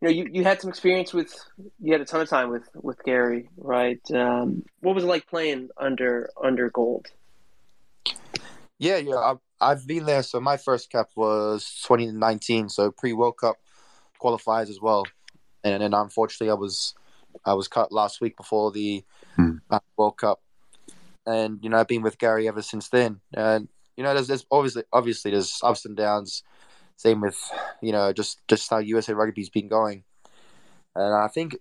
you 0.00 0.08
know, 0.08 0.10
you, 0.10 0.28
you 0.32 0.44
had 0.44 0.60
some 0.60 0.68
experience 0.68 1.14
with 1.14 1.32
you 1.80 1.92
had 1.92 2.00
a 2.00 2.04
ton 2.04 2.20
of 2.20 2.28
time 2.28 2.50
with 2.50 2.68
with 2.74 3.02
Gary, 3.04 3.48
right? 3.56 4.00
Um, 4.12 4.64
what 4.80 4.94
was 4.94 5.04
it 5.04 5.08
like 5.08 5.28
playing 5.28 5.68
under 5.76 6.30
under 6.42 6.70
Gold? 6.70 7.06
Yeah, 8.78 8.96
yeah, 8.96 9.16
I've, 9.16 9.38
I've 9.60 9.86
been 9.86 10.04
there. 10.04 10.24
So 10.24 10.40
my 10.40 10.56
first 10.56 10.90
cap 10.90 11.10
was 11.14 11.80
2019, 11.84 12.68
so 12.68 12.90
pre 12.90 13.12
World 13.12 13.36
Cup 13.38 13.56
qualifiers 14.20 14.68
as 14.68 14.80
well, 14.80 15.04
and 15.62 15.80
then 15.80 15.94
unfortunately 15.94 16.50
I 16.50 16.54
was 16.54 16.94
I 17.44 17.54
was 17.54 17.68
cut 17.68 17.92
last 17.92 18.20
week 18.20 18.36
before 18.36 18.70
the 18.72 19.04
uh, 19.70 19.80
World 19.96 20.16
Cup, 20.18 20.40
and 21.26 21.58
you 21.62 21.70
know 21.70 21.78
I've 21.78 21.88
been 21.88 22.02
with 22.02 22.18
Gary 22.18 22.48
ever 22.48 22.62
since 22.62 22.88
then. 22.88 23.20
And 23.32 23.68
you 23.96 24.04
know, 24.04 24.14
there's, 24.14 24.28
there's 24.28 24.46
obviously 24.50 24.84
obviously 24.92 25.30
there's 25.30 25.60
ups 25.62 25.84
and 25.84 25.96
downs. 25.96 26.42
Same 26.96 27.20
with 27.20 27.38
you 27.82 27.92
know 27.92 28.12
just 28.12 28.46
just 28.48 28.70
how 28.70 28.78
USA 28.78 29.14
Rugby's 29.14 29.50
been 29.50 29.68
going, 29.68 30.04
and 30.94 31.14
I 31.14 31.28
think 31.28 31.56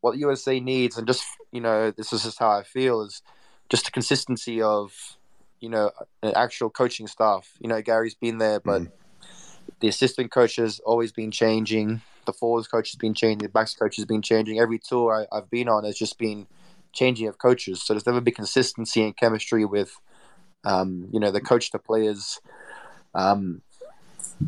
what 0.00 0.18
USA 0.18 0.60
needs, 0.60 0.96
and 0.96 1.06
just 1.06 1.24
you 1.52 1.60
know 1.60 1.90
this 1.90 2.12
is 2.12 2.22
just 2.24 2.38
how 2.38 2.50
I 2.50 2.62
feel 2.62 3.02
is 3.02 3.22
just 3.68 3.86
the 3.86 3.90
consistency 3.90 4.62
of 4.62 4.92
you 5.60 5.68
know 5.68 5.90
an 6.22 6.32
actual 6.36 6.70
coaching 6.70 7.06
staff. 7.06 7.50
You 7.60 7.68
know 7.68 7.82
Gary's 7.82 8.14
been 8.14 8.38
there, 8.38 8.60
but 8.60 8.82
the 9.80 9.88
assistant 9.88 10.30
coach 10.30 10.56
has 10.56 10.80
always 10.80 11.12
been 11.12 11.30
changing. 11.30 12.02
The 12.30 12.38
forwards 12.38 12.68
coach 12.68 12.92
has 12.92 12.96
been 12.96 13.12
changing. 13.14 13.38
The 13.38 13.48
backs 13.48 13.74
coach 13.74 13.96
has 13.96 14.04
been 14.04 14.22
changing. 14.22 14.60
Every 14.60 14.78
tour 14.78 15.26
I, 15.32 15.36
I've 15.36 15.50
been 15.50 15.68
on 15.68 15.82
has 15.84 15.98
just 15.98 16.16
been 16.16 16.46
changing 16.92 17.26
of 17.26 17.38
coaches. 17.38 17.82
So 17.82 17.92
there's 17.92 18.06
never 18.06 18.20
been 18.20 18.34
consistency 18.34 19.02
and 19.02 19.16
chemistry 19.16 19.64
with, 19.64 19.96
um, 20.64 21.08
you 21.12 21.18
know, 21.18 21.32
the 21.32 21.40
coach 21.40 21.72
to 21.72 21.78
players 21.80 22.40
um, 23.16 23.62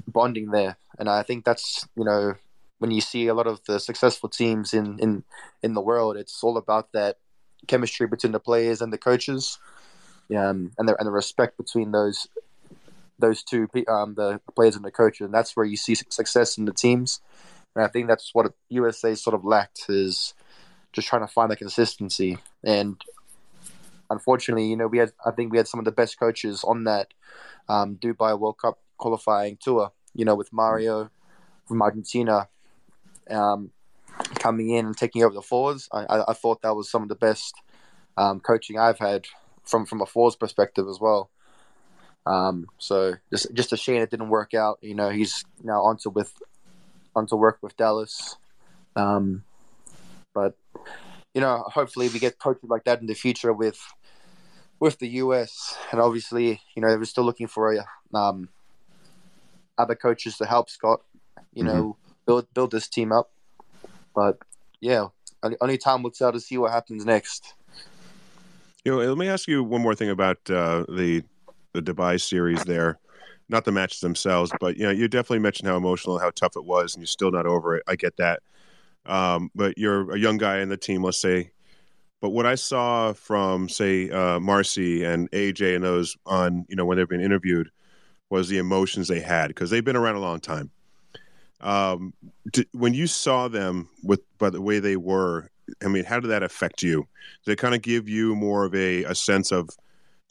bonding 0.06 0.52
there. 0.52 0.76
And 0.96 1.08
I 1.08 1.24
think 1.24 1.44
that's 1.44 1.88
you 1.96 2.04
know 2.04 2.34
when 2.78 2.92
you 2.92 3.00
see 3.00 3.26
a 3.26 3.34
lot 3.34 3.48
of 3.48 3.60
the 3.66 3.80
successful 3.80 4.28
teams 4.28 4.72
in 4.72 5.00
in 5.00 5.24
in 5.62 5.74
the 5.74 5.80
world, 5.80 6.16
it's 6.16 6.42
all 6.44 6.56
about 6.56 6.92
that 6.92 7.16
chemistry 7.66 8.06
between 8.06 8.32
the 8.32 8.40
players 8.40 8.80
and 8.80 8.92
the 8.92 8.98
coaches, 8.98 9.58
um, 10.36 10.70
and 10.78 10.88
the 10.88 10.96
and 10.98 11.06
the 11.06 11.12
respect 11.12 11.56
between 11.56 11.90
those 11.90 12.28
those 13.18 13.42
two 13.42 13.68
um, 13.88 14.14
the 14.14 14.40
players 14.54 14.76
and 14.76 14.84
the 14.84 14.90
coach, 14.90 15.20
and 15.20 15.32
that's 15.34 15.56
where 15.56 15.66
you 15.66 15.76
see 15.76 15.94
success 15.94 16.58
in 16.58 16.64
the 16.64 16.72
teams. 16.72 17.20
And 17.74 17.84
I 17.84 17.88
think 17.88 18.08
that's 18.08 18.34
what 18.34 18.52
USA 18.68 19.14
sort 19.14 19.34
of 19.34 19.44
lacked 19.44 19.86
is 19.88 20.34
just 20.92 21.08
trying 21.08 21.22
to 21.22 21.32
find 21.32 21.50
the 21.50 21.56
consistency. 21.56 22.38
And 22.64 23.00
unfortunately, 24.10 24.66
you 24.66 24.76
know, 24.76 24.86
we 24.86 24.98
had 24.98 25.12
I 25.24 25.30
think 25.30 25.52
we 25.52 25.58
had 25.58 25.68
some 25.68 25.80
of 25.80 25.84
the 25.84 25.92
best 25.92 26.18
coaches 26.18 26.64
on 26.64 26.84
that 26.84 27.08
um, 27.68 27.96
Dubai 27.96 28.38
World 28.38 28.58
Cup 28.58 28.78
qualifying 28.98 29.58
tour. 29.60 29.92
You 30.14 30.26
know, 30.26 30.34
with 30.34 30.52
Mario 30.52 31.10
from 31.66 31.80
Argentina 31.80 32.48
um, 33.30 33.70
coming 34.34 34.70
in 34.70 34.86
and 34.86 34.96
taking 34.96 35.22
over 35.22 35.34
the 35.34 35.42
fours. 35.42 35.88
I, 35.92 36.24
I, 36.28 36.32
thought 36.34 36.60
that 36.62 36.76
was 36.76 36.90
some 36.90 37.02
of 37.02 37.08
the 37.08 37.14
best 37.14 37.54
um, 38.16 38.40
coaching 38.40 38.78
I've 38.78 38.98
had 38.98 39.26
from 39.64 39.86
from 39.86 40.02
a 40.02 40.06
fours 40.06 40.36
perspective 40.36 40.86
as 40.88 41.00
well. 41.00 41.30
Um, 42.26 42.66
so 42.78 43.14
just 43.30 43.52
just 43.54 43.72
a 43.72 43.76
shame 43.76 44.02
it 44.02 44.10
didn't 44.10 44.28
work 44.28 44.54
out. 44.54 44.78
You 44.82 44.94
know, 44.94 45.10
he's 45.10 45.44
now 45.62 45.82
onto 45.82 46.10
with 46.10 46.32
onto 47.14 47.36
work 47.36 47.58
with 47.62 47.76
Dallas. 47.76 48.36
Um, 48.96 49.44
but 50.34 50.56
you 51.34 51.40
know, 51.40 51.64
hopefully 51.66 52.08
we 52.08 52.18
get 52.18 52.38
coaches 52.38 52.68
like 52.68 52.84
that 52.84 53.00
in 53.00 53.06
the 53.06 53.14
future 53.14 53.52
with 53.52 53.80
with 54.80 54.98
the 54.98 55.08
US, 55.08 55.76
and 55.92 56.00
obviously, 56.00 56.60
you 56.74 56.82
know, 56.82 56.88
they're 56.88 57.04
still 57.04 57.24
looking 57.24 57.46
for 57.46 57.84
um, 58.12 58.48
other 59.78 59.94
coaches 59.94 60.36
to 60.38 60.44
help 60.44 60.68
Scott. 60.68 61.02
You 61.54 61.64
know, 61.64 61.82
mm-hmm. 61.82 62.12
build 62.26 62.52
build 62.54 62.70
this 62.72 62.88
team 62.88 63.12
up. 63.12 63.30
But 64.14 64.38
yeah, 64.80 65.08
only 65.60 65.78
time 65.78 66.02
will 66.02 66.10
tell 66.10 66.32
to 66.32 66.40
see 66.40 66.58
what 66.58 66.72
happens 66.72 67.04
next. 67.04 67.54
You 68.84 68.92
know, 68.92 68.98
let 68.98 69.16
me 69.16 69.28
ask 69.28 69.46
you 69.46 69.62
one 69.62 69.80
more 69.80 69.94
thing 69.94 70.10
about 70.10 70.38
uh, 70.50 70.84
the 70.88 71.22
the 71.72 71.80
Dubai 71.80 72.20
series 72.20 72.64
there. 72.64 72.98
Not 73.52 73.64
the 73.66 73.72
matches 73.72 74.00
themselves, 74.00 74.50
but 74.60 74.76
you 74.76 74.84
know, 74.84 74.90
you 74.90 75.06
definitely 75.08 75.40
mentioned 75.40 75.68
how 75.68 75.76
emotional, 75.76 76.18
how 76.18 76.30
tough 76.30 76.56
it 76.56 76.64
was, 76.64 76.94
and 76.94 77.02
you're 77.02 77.06
still 77.06 77.30
not 77.30 77.46
over 77.46 77.76
it. 77.76 77.82
I 77.86 77.96
get 77.96 78.16
that. 78.16 78.40
Um, 79.04 79.50
but 79.54 79.76
you're 79.76 80.12
a 80.14 80.18
young 80.18 80.38
guy 80.38 80.60
in 80.60 80.70
the 80.70 80.76
team, 80.76 81.02
let's 81.02 81.20
say. 81.20 81.50
But 82.22 82.30
what 82.30 82.46
I 82.46 82.54
saw 82.54 83.12
from, 83.12 83.68
say, 83.68 84.08
uh, 84.08 84.40
Marcy 84.40 85.04
and 85.04 85.30
AJ 85.32 85.74
and 85.74 85.84
those 85.84 86.16
on, 86.24 86.64
you 86.68 86.76
know, 86.76 86.84
when 86.84 86.96
they've 86.96 87.08
been 87.08 87.20
interviewed, 87.20 87.70
was 88.30 88.48
the 88.48 88.56
emotions 88.56 89.08
they 89.08 89.20
had 89.20 89.48
because 89.48 89.68
they've 89.68 89.84
been 89.84 89.96
around 89.96 90.14
a 90.14 90.20
long 90.20 90.40
time. 90.40 90.70
Um, 91.60 92.14
when 92.72 92.94
you 92.94 93.06
saw 93.06 93.48
them 93.48 93.88
with 94.02 94.20
by 94.38 94.48
the 94.48 94.62
way 94.62 94.78
they 94.78 94.96
were, 94.96 95.50
I 95.84 95.88
mean, 95.88 96.04
how 96.04 96.20
did 96.20 96.28
that 96.28 96.42
affect 96.42 96.82
you? 96.82 97.06
Did 97.44 97.52
it 97.52 97.58
kind 97.58 97.74
of 97.74 97.82
give 97.82 98.08
you 98.08 98.34
more 98.34 98.64
of 98.64 98.74
a, 98.74 99.04
a 99.04 99.14
sense 99.14 99.52
of 99.52 99.68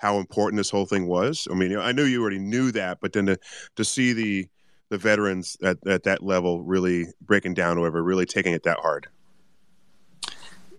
how 0.02 0.18
important 0.18 0.58
this 0.58 0.72
whole 0.72 0.86
thing 0.86 1.08
was? 1.08 1.48
I 1.52 1.54
mean, 1.54 1.78
I 1.78 1.92
knew 1.92 2.04
you 2.04 2.22
already 2.22 2.40
knew 2.40 2.72
that, 2.72 2.98
but 3.02 3.14
then 3.14 3.28
to 3.28 3.40
to 3.76 3.86
see 3.86 4.14
the 4.14 4.48
the 4.90 4.98
veterans 4.98 5.56
at, 5.64 5.78
at 5.88 6.04
that 6.04 6.24
level 6.24 6.64
really 6.64 7.06
breaking 7.22 7.54
down, 7.54 7.80
whatever, 7.80 8.04
really 8.04 8.26
taking 8.26 8.54
it 8.54 8.64
that 8.64 8.80
hard. 8.80 9.08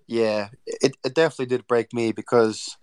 Yeah, 0.07 0.49
it, 0.67 0.97
it 1.05 1.15
definitely 1.15 1.47
did 1.47 1.67
break 1.67 1.95
me 1.95 2.13
because 2.13 2.77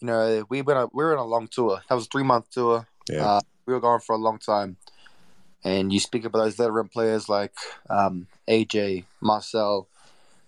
you 0.00 0.06
know 0.06 0.44
we 0.48 0.62
went 0.62 0.78
on, 0.78 0.88
we 0.94 1.04
were 1.04 1.18
on 1.18 1.18
a 1.18 1.28
long 1.28 1.48
tour. 1.48 1.82
That 1.88 1.94
was 1.96 2.06
a 2.06 2.08
three 2.08 2.22
month 2.22 2.50
tour. 2.50 2.86
Yeah. 3.10 3.26
Uh, 3.26 3.40
we 3.66 3.74
were 3.74 3.80
gone 3.80 4.00
for 4.00 4.14
a 4.14 4.18
long 4.18 4.38
time. 4.38 4.76
And 5.64 5.92
you 5.92 5.98
speak 5.98 6.24
about 6.24 6.44
those 6.44 6.54
veteran 6.54 6.88
players 6.88 7.28
like 7.28 7.54
um, 7.90 8.28
AJ, 8.48 9.04
Marcel, 9.20 9.88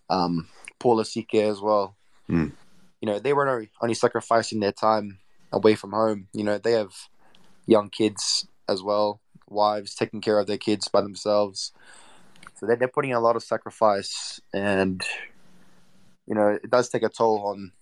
um, 0.08 0.48
Paul 0.78 0.98
Lasike 0.98 1.42
as 1.50 1.60
well. 1.60 1.96
Mm. 2.30 2.52
You 3.00 3.06
know, 3.06 3.18
they 3.18 3.32
were 3.32 3.68
only, 3.80 3.94
sacrificing 3.94 4.60
their 4.60 4.72
time 4.72 5.18
away 5.52 5.74
from 5.74 5.92
home. 5.92 6.28
You 6.32 6.44
know, 6.44 6.58
they 6.58 6.72
have 6.72 6.94
young 7.66 7.90
kids 7.90 8.46
as 8.68 8.82
well, 8.82 9.20
wives 9.48 9.94
taking 9.94 10.20
care 10.20 10.38
of 10.38 10.46
their 10.46 10.58
kids 10.58 10.88
by 10.88 11.00
themselves. 11.00 11.72
So 12.56 12.66
they're, 12.66 12.76
they're 12.76 12.88
putting 12.88 13.12
a 13.12 13.20
lot 13.20 13.36
of 13.36 13.42
sacrifice, 13.42 14.40
and 14.52 15.02
you 16.26 16.34
know, 16.34 16.48
it 16.48 16.70
does 16.70 16.88
take 16.88 17.04
a 17.04 17.08
toll 17.08 17.46
on, 17.46 17.72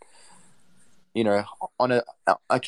you 1.15 1.25
know, 1.25 1.45
on 1.81 1.93
a 1.93 2.03
like 2.51 2.67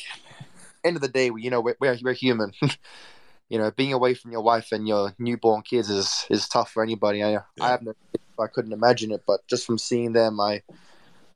end 0.83 0.95
of 0.95 1.01
the 1.01 1.07
day, 1.07 1.29
you 1.37 1.49
know, 1.49 1.61
we're, 1.61 1.75
we're 1.79 2.13
human. 2.13 2.51
you 3.49 3.57
know, 3.57 3.71
being 3.71 3.93
away 3.93 4.13
from 4.13 4.31
your 4.31 4.41
wife 4.41 4.71
and 4.71 4.87
your 4.87 5.13
newborn 5.17 5.61
kids 5.63 5.89
is 5.89 6.25
is 6.29 6.47
tough 6.47 6.71
for 6.71 6.83
anybody. 6.83 7.23
I, 7.23 7.31
yeah. 7.31 7.41
I 7.59 7.69
have 7.69 7.81
no, 7.81 7.93
I 8.39 8.47
couldn't 8.47 8.73
imagine 8.73 9.11
it, 9.11 9.23
but 9.25 9.45
just 9.47 9.65
from 9.65 9.77
seeing 9.77 10.13
them, 10.13 10.39
I, 10.39 10.61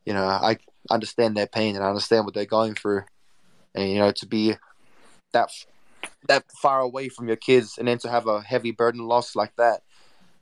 you 0.06 0.14
know, 0.14 0.24
I 0.24 0.58
understand 0.90 1.36
their 1.36 1.48
pain 1.48 1.76
and 1.76 1.84
I 1.84 1.90
understand 1.90 2.26
what 2.26 2.34
they're 2.34 2.46
going 2.46 2.76
through, 2.76 3.04
and 3.76 3.90
you 3.90 3.98
know, 3.98 4.12
to 4.12 4.26
be 4.26 4.56
that 5.32 5.50
that 6.28 6.46
far 6.62 6.80
away 6.80 7.10
from 7.10 7.28
your 7.28 7.38
kids 7.38 7.78
and 7.78 7.88
then 7.88 7.98
to 8.00 8.10
have 8.10 8.28
a 8.28 8.42
heavy 8.42 8.72
burden 8.72 9.02
loss 9.02 9.36
like 9.36 9.56
that, 9.58 9.82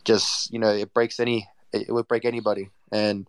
just 0.04 0.51
you 0.51 0.60
know, 0.60 0.71
it 0.71 0.93
breaks 0.93 1.19
any, 1.19 1.47
it, 1.71 1.88
it 1.89 1.91
would 1.91 2.08
break 2.08 2.25
anybody, 2.25 2.69
and 2.91 3.27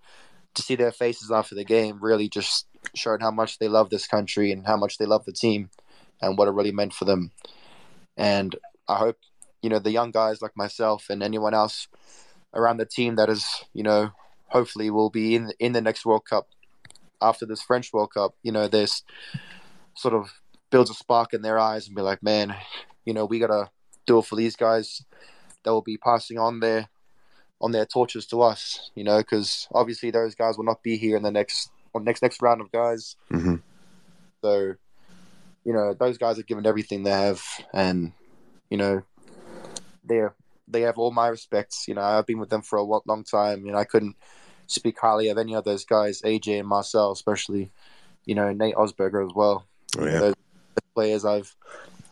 to 0.55 0.62
see 0.62 0.77
their 0.77 0.92
faces 0.92 1.31
after 1.31 1.55
the 1.55 1.64
game 1.64 1.98
really 2.01 2.29
just 2.29 2.66
showed 2.94 3.22
how 3.22 3.31
much 3.31 3.59
they 3.59 3.68
love 3.68 3.90
this 3.90 4.07
country 4.07 4.53
and 4.53 4.66
how 4.66 4.77
much 4.77 4.98
they 4.98 5.07
love 5.07 5.25
the 5.25 5.33
team 5.33 5.70
and 6.20 6.37
what 6.37 6.48
it 6.48 6.53
really 6.53 6.72
meant 6.72 6.92
for 6.92 7.05
them. 7.05 7.31
And 8.16 8.55
I 8.88 8.96
hope, 8.96 9.16
you 9.62 9.70
know, 9.70 9.79
the 9.79 9.90
young 9.90 10.11
guys 10.11 10.42
like 10.42 10.57
myself 10.57 11.07
and 11.09 11.22
anyone 11.22 11.55
else 11.55 11.88
around 12.55 12.77
the 12.77 12.85
team 12.85 13.16
that 13.16 13.31
is, 13.31 13.64
you 13.72 13.83
know, 13.83 14.11
hopefully 14.48 14.90
will 14.90 15.11
be 15.11 15.35
in 15.35 15.53
in 15.59 15.72
the 15.72 15.81
next 15.81 16.05
World 16.05 16.27
Cup 16.29 16.48
after 17.22 17.46
this 17.46 17.62
French 17.62 17.92
World 17.92 18.12
Cup. 18.12 18.35
You 18.42 18.52
know, 18.52 18.68
this 18.68 19.02
sort 19.94 20.14
of 20.14 20.32
builds 20.70 20.90
a 20.90 20.94
spark 20.94 21.32
in 21.32 21.42
their 21.42 21.58
eyes 21.58 21.87
and 21.87 21.96
be 21.96 22.02
like, 22.02 22.22
man, 22.22 22.54
you 23.04 23.14
know, 23.14 23.24
we 23.24 23.38
gotta 23.38 23.70
do 24.06 24.18
it 24.18 24.26
for 24.26 24.37
these 24.37 24.56
guys 24.56 25.04
that 25.64 25.70
will 25.70 25.82
be 25.82 25.96
passing 25.96 26.38
on 26.38 26.61
their 26.61 26.88
on 27.61 27.72
their 27.72 27.87
torches 27.87 28.26
to 28.26 28.42
us. 28.42 28.90
You 28.94 29.04
know, 29.04 29.18
because 29.18 29.68
obviously 29.72 30.11
those 30.11 30.35
guys 30.35 30.56
will 30.56 30.64
not 30.64 30.82
be 30.82 30.96
here 30.96 31.16
in 31.16 31.22
the 31.22 31.30
next 31.30 31.70
or 31.92 32.00
next 32.00 32.22
next 32.22 32.42
round 32.42 32.61
of 32.61 32.72
guys. 32.72 33.16
Mm-hmm. 33.30 33.56
So 34.42 34.74
you 35.64 35.72
know, 35.72 35.94
those 35.94 36.18
guys 36.18 36.37
have 36.37 36.46
given 36.46 36.66
everything 36.66 37.04
they 37.04 37.11
have, 37.11 37.42
and 37.72 38.12
you 38.68 38.76
know, 38.76 39.02
they're 40.04 40.35
they 40.68 40.82
have 40.82 40.98
all 40.98 41.12
my 41.12 41.28
respects. 41.28 41.87
You 41.87 41.94
know, 41.94 42.02
I've 42.02 42.26
been 42.26 42.38
with 42.38 42.50
them 42.50 42.62
for 42.62 42.78
a 42.78 42.82
long 42.82 43.24
time. 43.24 43.64
You 43.64 43.72
know, 43.72 43.78
I 43.78 43.85
couldn't 43.85 44.16
speak 44.66 44.98
highly 44.98 45.29
of 45.29 45.38
any 45.38 45.55
of 45.55 45.64
those 45.64 45.85
guys, 45.85 46.22
AJ 46.22 46.61
and 46.61 46.68
Marcel, 46.68 47.12
especially. 47.12 47.70
You 48.25 48.37
know, 48.37 48.53
Nate 48.53 48.77
Augspurger 48.77 49.27
as 49.27 49.35
well. 49.35 49.66
Oh, 49.98 50.07
yeah. 50.07 50.18
Those 50.20 50.35
players 50.94 51.25
I've 51.25 51.55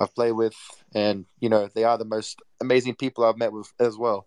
I've 0.00 0.14
played 0.14 0.32
with, 0.32 0.56
and 0.92 1.24
you 1.38 1.48
know, 1.48 1.68
they 1.72 1.84
are 1.84 1.98
the 1.98 2.04
most 2.04 2.40
amazing 2.60 2.96
people 2.96 3.24
I've 3.24 3.38
met 3.38 3.52
with 3.52 3.72
as 3.78 3.96
well. 3.96 4.26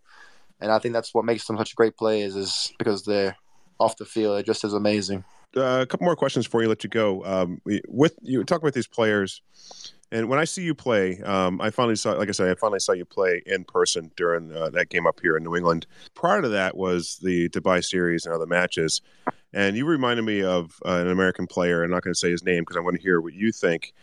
And 0.62 0.72
I 0.72 0.80
think 0.80 0.94
that's 0.94 1.14
what 1.14 1.26
makes 1.26 1.46
them 1.46 1.58
such 1.58 1.76
great 1.76 1.98
players, 1.98 2.38
is 2.38 2.72
because 2.78 3.04
they're 3.04 3.36
off 3.80 3.98
the 3.98 4.06
field, 4.06 4.36
they're 4.36 4.44
just 4.44 4.64
as 4.64 4.74
amazing 4.74 5.26
uh, 5.56 5.82
a 5.82 5.86
couple 5.86 6.06
more 6.06 6.16
questions 6.16 6.46
before 6.46 6.62
you 6.62 6.70
let 6.70 6.84
you 6.84 6.90
go. 6.90 7.24
Um, 7.26 7.62
with 7.88 8.18
you 8.22 8.44
talk 8.44 8.62
about 8.62 8.74
these 8.74 8.88
players, 8.88 9.42
and 10.14 10.30
when 10.30 10.38
I 10.38 10.44
see 10.44 10.62
you 10.62 10.76
play, 10.76 11.20
um, 11.24 11.60
I 11.60 11.72
finally 11.72 11.96
saw, 11.96 12.12
like 12.12 12.30
I 12.30 12.34
said, 12.34 12.48
I 12.48 12.54
finally 12.54 12.80
saw 12.80 12.92
you 12.92 13.04
play 13.04 13.42
in 13.48 13.64
person 13.64 14.12
during 14.16 14.56
uh, 14.56 14.70
that 14.70 14.90
game 14.90 15.08
up 15.08 15.20
here 15.20 15.36
in 15.36 15.44
New 15.44 15.56
England. 15.56 15.88
Prior 16.14 16.40
to 16.40 16.50
that 16.50 16.78
was 16.78 17.18
the 17.24 17.50
Dubai 17.50 17.84
series 17.84 18.28
and 18.28 18.36
other 18.36 18.46
matches, 18.46 19.02
and 19.54 19.76
you 19.76 19.88
reminded 19.88 20.22
me 20.22 20.44
of 20.44 20.80
uh, 20.86 20.92
an 20.92 21.10
American 21.10 21.48
player. 21.48 21.84
I'm 21.84 21.90
not 21.90 22.04
going 22.04 22.14
to 22.14 22.20
say 22.20 22.30
his 22.30 22.44
name 22.44 22.62
because 22.62 22.78
I 22.78 22.82
want 22.82 22.96
to 22.96 23.02
hear 23.02 23.22
what 23.22 23.34
you 23.34 23.52
think. 23.52 23.94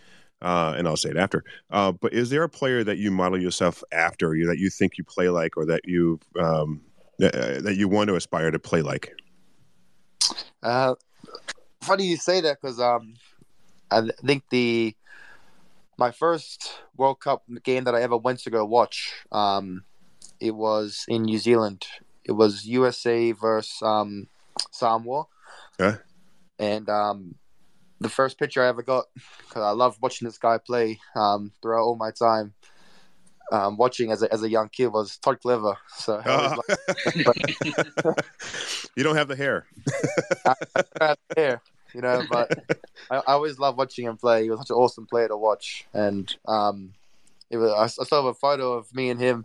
Uh, 0.42 0.74
and 0.74 0.88
I'll 0.88 0.96
say 0.96 1.10
it 1.10 1.18
after. 1.18 1.44
Uh, 1.70 1.92
but 1.92 2.14
is 2.14 2.30
there 2.30 2.42
a 2.42 2.48
player 2.48 2.82
that 2.82 2.96
you 2.96 3.10
model 3.10 3.38
yourself 3.38 3.84
after, 3.92 4.34
you 4.34 4.46
that 4.46 4.58
you 4.58 4.70
think 4.70 4.96
you 4.96 5.04
play 5.04 5.28
like, 5.28 5.58
or 5.58 5.66
that 5.66 5.82
you 5.84 6.18
um, 6.40 6.80
that, 7.18 7.34
uh, 7.34 7.60
that 7.60 7.76
you 7.76 7.88
want 7.88 8.08
to 8.08 8.16
aspire 8.16 8.50
to 8.50 8.58
play 8.58 8.80
like? 8.80 9.12
Uh, 10.62 10.94
funny 11.82 12.04
you 12.04 12.16
say 12.16 12.40
that 12.40 12.58
because 12.58 12.80
um, 12.80 13.12
I 13.90 14.08
think 14.24 14.44
the 14.50 14.94
my 16.00 16.10
first 16.10 16.72
World 16.96 17.20
Cup 17.20 17.44
game 17.62 17.84
that 17.84 17.94
I 17.94 18.00
ever 18.02 18.16
went 18.16 18.40
to 18.40 18.50
go 18.50 18.64
watch, 18.64 19.12
um, 19.30 19.84
it 20.40 20.54
was 20.54 21.04
in 21.06 21.22
New 21.24 21.38
Zealand. 21.38 21.86
It 22.24 22.32
was 22.32 22.66
USA 22.66 23.32
versus 23.32 23.80
um, 23.82 24.26
Samoa. 24.72 25.24
And 26.58 26.88
um, 26.88 27.34
the 28.00 28.08
first 28.08 28.38
picture 28.38 28.62
I 28.64 28.68
ever 28.68 28.82
got, 28.82 29.04
because 29.14 29.62
I 29.62 29.70
love 29.70 29.98
watching 30.00 30.26
this 30.26 30.38
guy 30.38 30.58
play 30.58 30.98
um, 31.14 31.52
throughout 31.60 31.82
all 31.84 31.96
my 31.96 32.10
time. 32.10 32.54
um, 33.52 33.76
watching 33.76 34.12
as 34.12 34.22
a, 34.22 34.32
as 34.32 34.42
a 34.44 34.48
young 34.48 34.68
kid 34.68 34.88
was 34.88 35.16
Todd 35.18 35.40
Clever. 35.42 35.76
So 35.96 36.22
I 36.24 36.28
Uh, 36.30 36.56
loved 36.56 36.70
you 38.96 39.02
don't 39.02 39.16
have 39.16 39.28
the 39.28 39.36
hair. 39.36 39.66
that 41.00 41.18
hair, 41.36 41.60
you 41.94 42.00
know. 42.00 42.22
But 42.30 42.52
I, 43.10 43.16
I 43.16 43.32
always 43.32 43.58
loved 43.58 43.78
watching 43.78 44.06
him 44.06 44.16
play. 44.16 44.44
He 44.44 44.50
was 44.50 44.60
such 44.60 44.70
an 44.70 44.76
awesome 44.76 45.06
player 45.06 45.28
to 45.28 45.36
watch, 45.36 45.86
and 45.94 46.34
um, 46.46 46.92
it 47.50 47.56
was. 47.56 47.70
I, 47.72 48.02
I 48.02 48.04
saw 48.06 48.26
a 48.26 48.34
photo 48.34 48.72
of 48.72 48.94
me 48.94 49.10
and 49.10 49.20
him. 49.20 49.44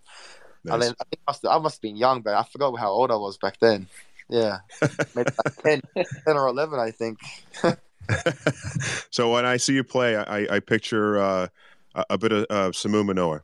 And 0.67 0.79
Nice. 0.79 0.87
then 0.87 0.95
I 0.99 1.03
think 1.03 1.21
I 1.27 1.31
must, 1.31 1.45
I 1.45 1.57
must 1.59 1.75
have 1.75 1.81
been 1.83 1.95
young, 1.95 2.21
but 2.21 2.33
I 2.33 2.41
forgot 2.43 2.75
how 2.79 2.89
old 2.89 3.11
I 3.11 3.15
was 3.15 3.37
back 3.37 3.59
then. 3.59 3.87
Yeah, 4.29 4.57
maybe 5.15 5.29
like 5.45 5.55
10, 5.63 5.81
10 5.95 6.05
or 6.27 6.47
eleven, 6.47 6.79
I 6.79 6.89
think. 6.89 7.19
so 9.11 9.31
when 9.31 9.45
I 9.45 9.57
see 9.57 9.73
you 9.75 9.83
play, 9.83 10.15
I, 10.15 10.55
I 10.55 10.59
picture 10.59 11.19
uh, 11.19 11.47
a, 11.93 12.05
a 12.11 12.17
bit 12.17 12.31
of 12.31 12.45
uh, 12.49 12.69
Samu 12.71 13.05
Manoa. 13.05 13.41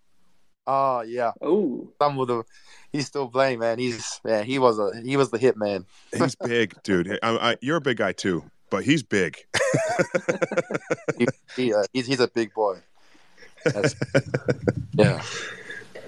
Oh 0.68 1.02
yeah, 1.02 1.32
Oh, 1.42 1.88
some 2.02 2.20
of 2.20 2.28
the. 2.28 2.44
He's 2.92 3.08
still 3.08 3.28
playing, 3.30 3.60
man. 3.60 3.80
He's 3.80 4.20
yeah. 4.26 4.44
He 4.44 4.60
was 4.60 4.78
a 4.78 4.92
he 5.02 5.16
was 5.18 5.32
the 5.32 5.38
hit 5.38 5.56
man. 5.58 5.86
He's 6.16 6.36
big, 6.36 6.76
dude. 6.84 7.20
I, 7.24 7.52
I, 7.52 7.56
you're 7.62 7.78
a 7.78 7.82
big 7.82 7.98
guy 7.98 8.12
too, 8.12 8.44
but 8.72 8.84
he's 8.84 9.04
big. 9.04 9.38
He, 11.56 11.74
uh, 11.74 11.84
he's 11.94 12.08
he's 12.08 12.20
a 12.20 12.28
big 12.28 12.54
boy. 12.54 12.80
That's- 13.66 13.94
yeah. 14.94 15.22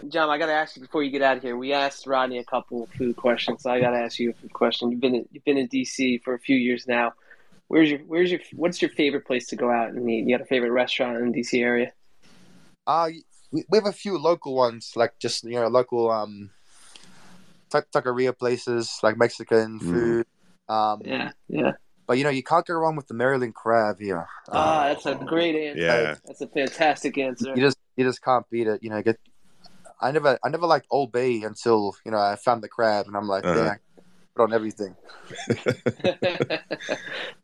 John, 0.10 0.30
I 0.30 0.38
got 0.38 0.48
to 0.48 0.54
ask 0.54 0.76
you 0.76 0.82
before 0.82 1.02
you 1.04 1.12
get 1.12 1.22
out 1.22 1.38
of 1.38 1.44
here. 1.44 1.56
We 1.56 1.72
asked 1.72 2.08
Rodney 2.08 2.38
a 2.40 2.44
couple 2.44 2.88
food 2.98 3.16
questions, 3.16 3.64
so 3.64 3.72
I 3.72 3.80
got 3.80 3.92
to 3.92 3.98
ask 3.98 4.20
you 4.20 4.32
a 4.32 4.34
food 4.34 4.52
question. 4.52 4.92
You've 4.92 5.00
been 5.00 5.16
in, 5.16 5.30
you've 5.32 5.46
been 5.46 5.58
in 5.58 5.68
DC 5.70 6.24
for 6.24 6.34
a 6.34 6.40
few 6.40 6.56
years 6.58 6.88
now. 6.88 7.14
Where's 7.68 7.90
your 7.90 8.00
where's 8.00 8.30
your 8.32 8.40
what's 8.54 8.82
your 8.82 8.90
favorite 8.92 9.26
place 9.26 9.48
to 9.48 9.56
go 9.56 9.70
out 9.72 9.90
and 9.92 10.10
eat? 10.10 10.26
You 10.28 10.36
got 10.38 10.44
a 10.44 10.48
favorite 10.48 10.72
restaurant 10.72 11.18
in 11.20 11.32
the 11.32 11.40
DC 11.42 11.62
area? 11.62 11.92
Uh, 12.86 13.10
we, 13.52 13.64
we 13.70 13.78
have 13.78 13.86
a 13.88 13.94
few 13.94 14.18
local 14.18 14.56
ones, 14.56 14.92
like 14.96 15.14
just 15.20 15.44
you 15.46 15.52
know 15.60 15.68
local 15.68 16.12
um, 16.12 16.50
tuck- 17.70 17.90
taqueria 17.92 18.38
places 18.38 19.00
like 19.04 19.18
Mexican 19.18 19.80
Mm. 19.80 19.82
food. 19.82 20.26
Um, 20.68 21.02
Yeah, 21.06 21.32
yeah. 21.48 21.72
But 22.08 22.18
you 22.18 22.24
know 22.24 22.30
you 22.30 22.44
can't 22.44 22.66
go 22.66 22.76
wrong 22.76 22.96
with 22.96 23.08
the 23.08 23.14
Maryland 23.14 23.56
crab 23.56 24.00
here. 24.00 24.28
Ah, 24.50 24.86
that's 24.88 25.06
a 25.06 25.16
great 25.16 25.56
answer. 25.56 25.82
Yeah. 25.82 26.16
That's 26.26 26.42
a 26.42 26.48
fantastic 26.48 27.18
answer. 27.18 27.54
You 27.56 27.62
just 27.62 27.78
you 27.96 28.06
just 28.06 28.22
can't 28.22 28.48
beat 28.50 28.68
it. 28.68 28.84
You 28.84 28.90
know, 28.90 29.02
get. 29.02 29.18
I 30.02 30.12
never 30.12 30.38
I 30.44 30.50
never 30.50 30.66
liked 30.66 30.88
Old 30.92 31.12
Bay 31.12 31.42
until 31.44 31.96
you 32.06 32.12
know 32.12 32.20
I 32.20 32.36
found 32.36 32.62
the 32.62 32.68
crab 32.68 33.08
and 33.08 33.16
I'm 33.16 33.28
like, 33.28 33.46
Uh-huh. 33.46 33.64
yeah, 33.64 33.76
put 34.36 34.44
on 34.44 34.54
everything. 34.54 34.96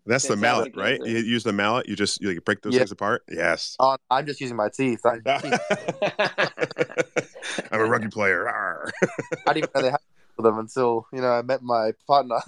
That's 0.06 0.28
the 0.28 0.36
Fantastic 0.36 0.40
mallet, 0.40 0.76
right? 0.76 1.00
You 1.06 1.20
use 1.20 1.44
the 1.44 1.54
mallet. 1.54 1.88
You 1.88 1.96
just 1.96 2.20
you 2.20 2.30
like, 2.30 2.44
break 2.44 2.62
those 2.62 2.74
Yeah. 2.74 2.80
things 2.80 2.92
apart. 2.92 3.24
Yes. 3.30 3.76
Oh, 3.80 3.96
I'm 4.10 4.26
just 4.26 4.42
using 4.42 4.58
my 4.58 4.70
teeth. 4.70 5.02
I, 5.06 5.20
I'm 7.72 7.82
a 7.82 7.86
rugby 7.86 8.10
player. 8.10 8.50
Arr. 8.50 8.92
I 9.48 9.54
didn't 9.54 9.58
even 9.58 9.70
know 9.76 9.82
they 9.82 9.92
had 9.92 10.00
them 10.40 10.60
until 10.60 11.06
you 11.14 11.22
know 11.22 11.32
I 11.32 11.42
met 11.44 11.62
my 11.62 11.92
partner. 12.08 12.40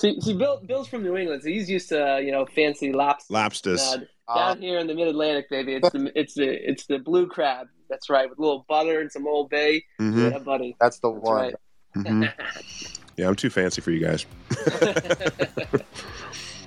See, 0.00 0.18
see, 0.20 0.32
Bill, 0.34 0.60
Bill's 0.66 0.88
from 0.88 1.02
New 1.02 1.14
England, 1.16 1.42
so 1.42 1.48
he's 1.50 1.68
used 1.68 1.90
to 1.90 2.14
uh, 2.14 2.16
you 2.16 2.32
know 2.32 2.46
fancy 2.46 2.90
lobster. 2.92 3.32
Lobsters. 3.34 3.80
Uh, 3.82 3.98
Uh, 4.28 4.54
down 4.54 4.62
here 4.62 4.78
in 4.78 4.86
the 4.86 4.94
Mid 4.94 5.08
Atlantic, 5.08 5.50
baby, 5.50 5.74
it's 5.74 5.90
the 5.90 6.12
it's 6.14 6.34
the 6.34 6.70
it's 6.70 6.86
the 6.86 6.98
blue 6.98 7.26
crab. 7.26 7.66
That's 7.90 8.08
right, 8.08 8.28
with 8.30 8.38
a 8.38 8.40
little 8.42 8.64
butter 8.68 9.00
and 9.00 9.10
some 9.10 9.26
Old 9.26 9.50
Bay. 9.50 9.82
Mhm, 10.00 10.30
Yeah, 10.32 10.38
buddy. 10.38 10.76
that's 10.80 11.00
the 11.00 11.10
That's 11.12 11.24
one. 11.24 11.36
right. 11.36 11.54
mhm. 11.96 12.32
Yeah, 13.16 13.28
I'm 13.28 13.34
too 13.34 13.50
fancy 13.50 13.80
for 13.82 13.90
you 13.90 13.98
guys. 14.06 14.24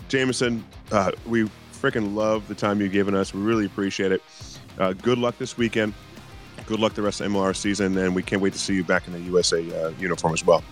Jamason, 0.10 0.62
uh, 0.92 1.12
we 1.26 1.50
freaking 1.82 2.14
love 2.14 2.48
the 2.48 2.54
time 2.56 2.80
you've 2.82 2.92
given 2.92 3.16
us. 3.16 3.34
We 3.34 3.42
really 3.42 3.66
appreciate 3.66 4.12
it. 4.12 4.22
Uh, 4.78 4.94
good 4.94 5.18
luck 5.18 5.38
this 5.40 5.58
weekend. 5.58 5.94
Good 6.68 6.80
luck 6.80 6.94
the 6.94 7.02
rest 7.02 7.22
of 7.22 7.32
the 7.32 7.38
MLR 7.38 7.56
season, 7.56 7.98
and 7.98 8.14
we 8.14 8.22
can't 8.22 8.42
wait 8.42 8.54
to 8.54 8.60
see 8.60 8.76
you 8.76 8.84
back 8.84 9.08
in 9.08 9.14
the 9.14 9.20
USA 9.22 9.60
uh, 9.86 9.90
uniform 10.00 10.34
as 10.34 10.46
well. 10.46 10.64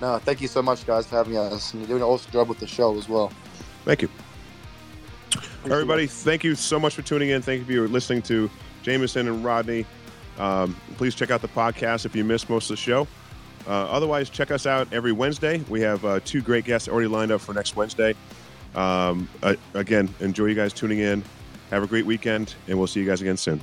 No, 0.00 0.18
thank 0.18 0.40
you 0.40 0.48
so 0.48 0.62
much, 0.62 0.86
guys, 0.86 1.06
for 1.06 1.16
having 1.16 1.36
us. 1.36 1.72
And 1.72 1.82
you're 1.82 1.88
doing 1.88 2.02
an 2.02 2.08
awesome 2.08 2.32
job 2.32 2.48
with 2.48 2.58
the 2.58 2.66
show 2.66 2.96
as 2.96 3.08
well. 3.08 3.32
Thank 3.84 4.02
you. 4.02 4.08
Everybody, 5.64 6.06
thank 6.06 6.44
you 6.44 6.54
so 6.54 6.78
much 6.78 6.94
for 6.94 7.02
tuning 7.02 7.30
in. 7.30 7.40
Thank 7.40 7.68
you 7.68 7.86
for 7.86 7.88
listening 7.88 8.22
to 8.22 8.50
Jamason 8.82 9.20
and 9.20 9.44
Rodney. 9.44 9.86
Um, 10.38 10.76
please 10.96 11.14
check 11.14 11.30
out 11.30 11.40
the 11.40 11.48
podcast 11.48 12.04
if 12.04 12.14
you 12.14 12.24
missed 12.24 12.50
most 12.50 12.70
of 12.70 12.76
the 12.76 12.82
show. 12.82 13.06
Uh, 13.66 13.70
otherwise, 13.70 14.28
check 14.28 14.50
us 14.50 14.66
out 14.66 14.92
every 14.92 15.12
Wednesday. 15.12 15.62
We 15.70 15.80
have 15.80 16.04
uh, 16.04 16.20
two 16.24 16.42
great 16.42 16.64
guests 16.64 16.88
already 16.88 17.08
lined 17.08 17.32
up 17.32 17.40
for 17.40 17.54
next 17.54 17.76
Wednesday. 17.76 18.14
Um, 18.74 19.28
uh, 19.42 19.54
again, 19.72 20.12
enjoy 20.20 20.46
you 20.46 20.54
guys 20.54 20.72
tuning 20.72 20.98
in. 20.98 21.24
Have 21.70 21.82
a 21.82 21.86
great 21.86 22.04
weekend, 22.04 22.54
and 22.68 22.76
we'll 22.76 22.86
see 22.86 23.00
you 23.00 23.06
guys 23.06 23.22
again 23.22 23.36
soon. 23.36 23.60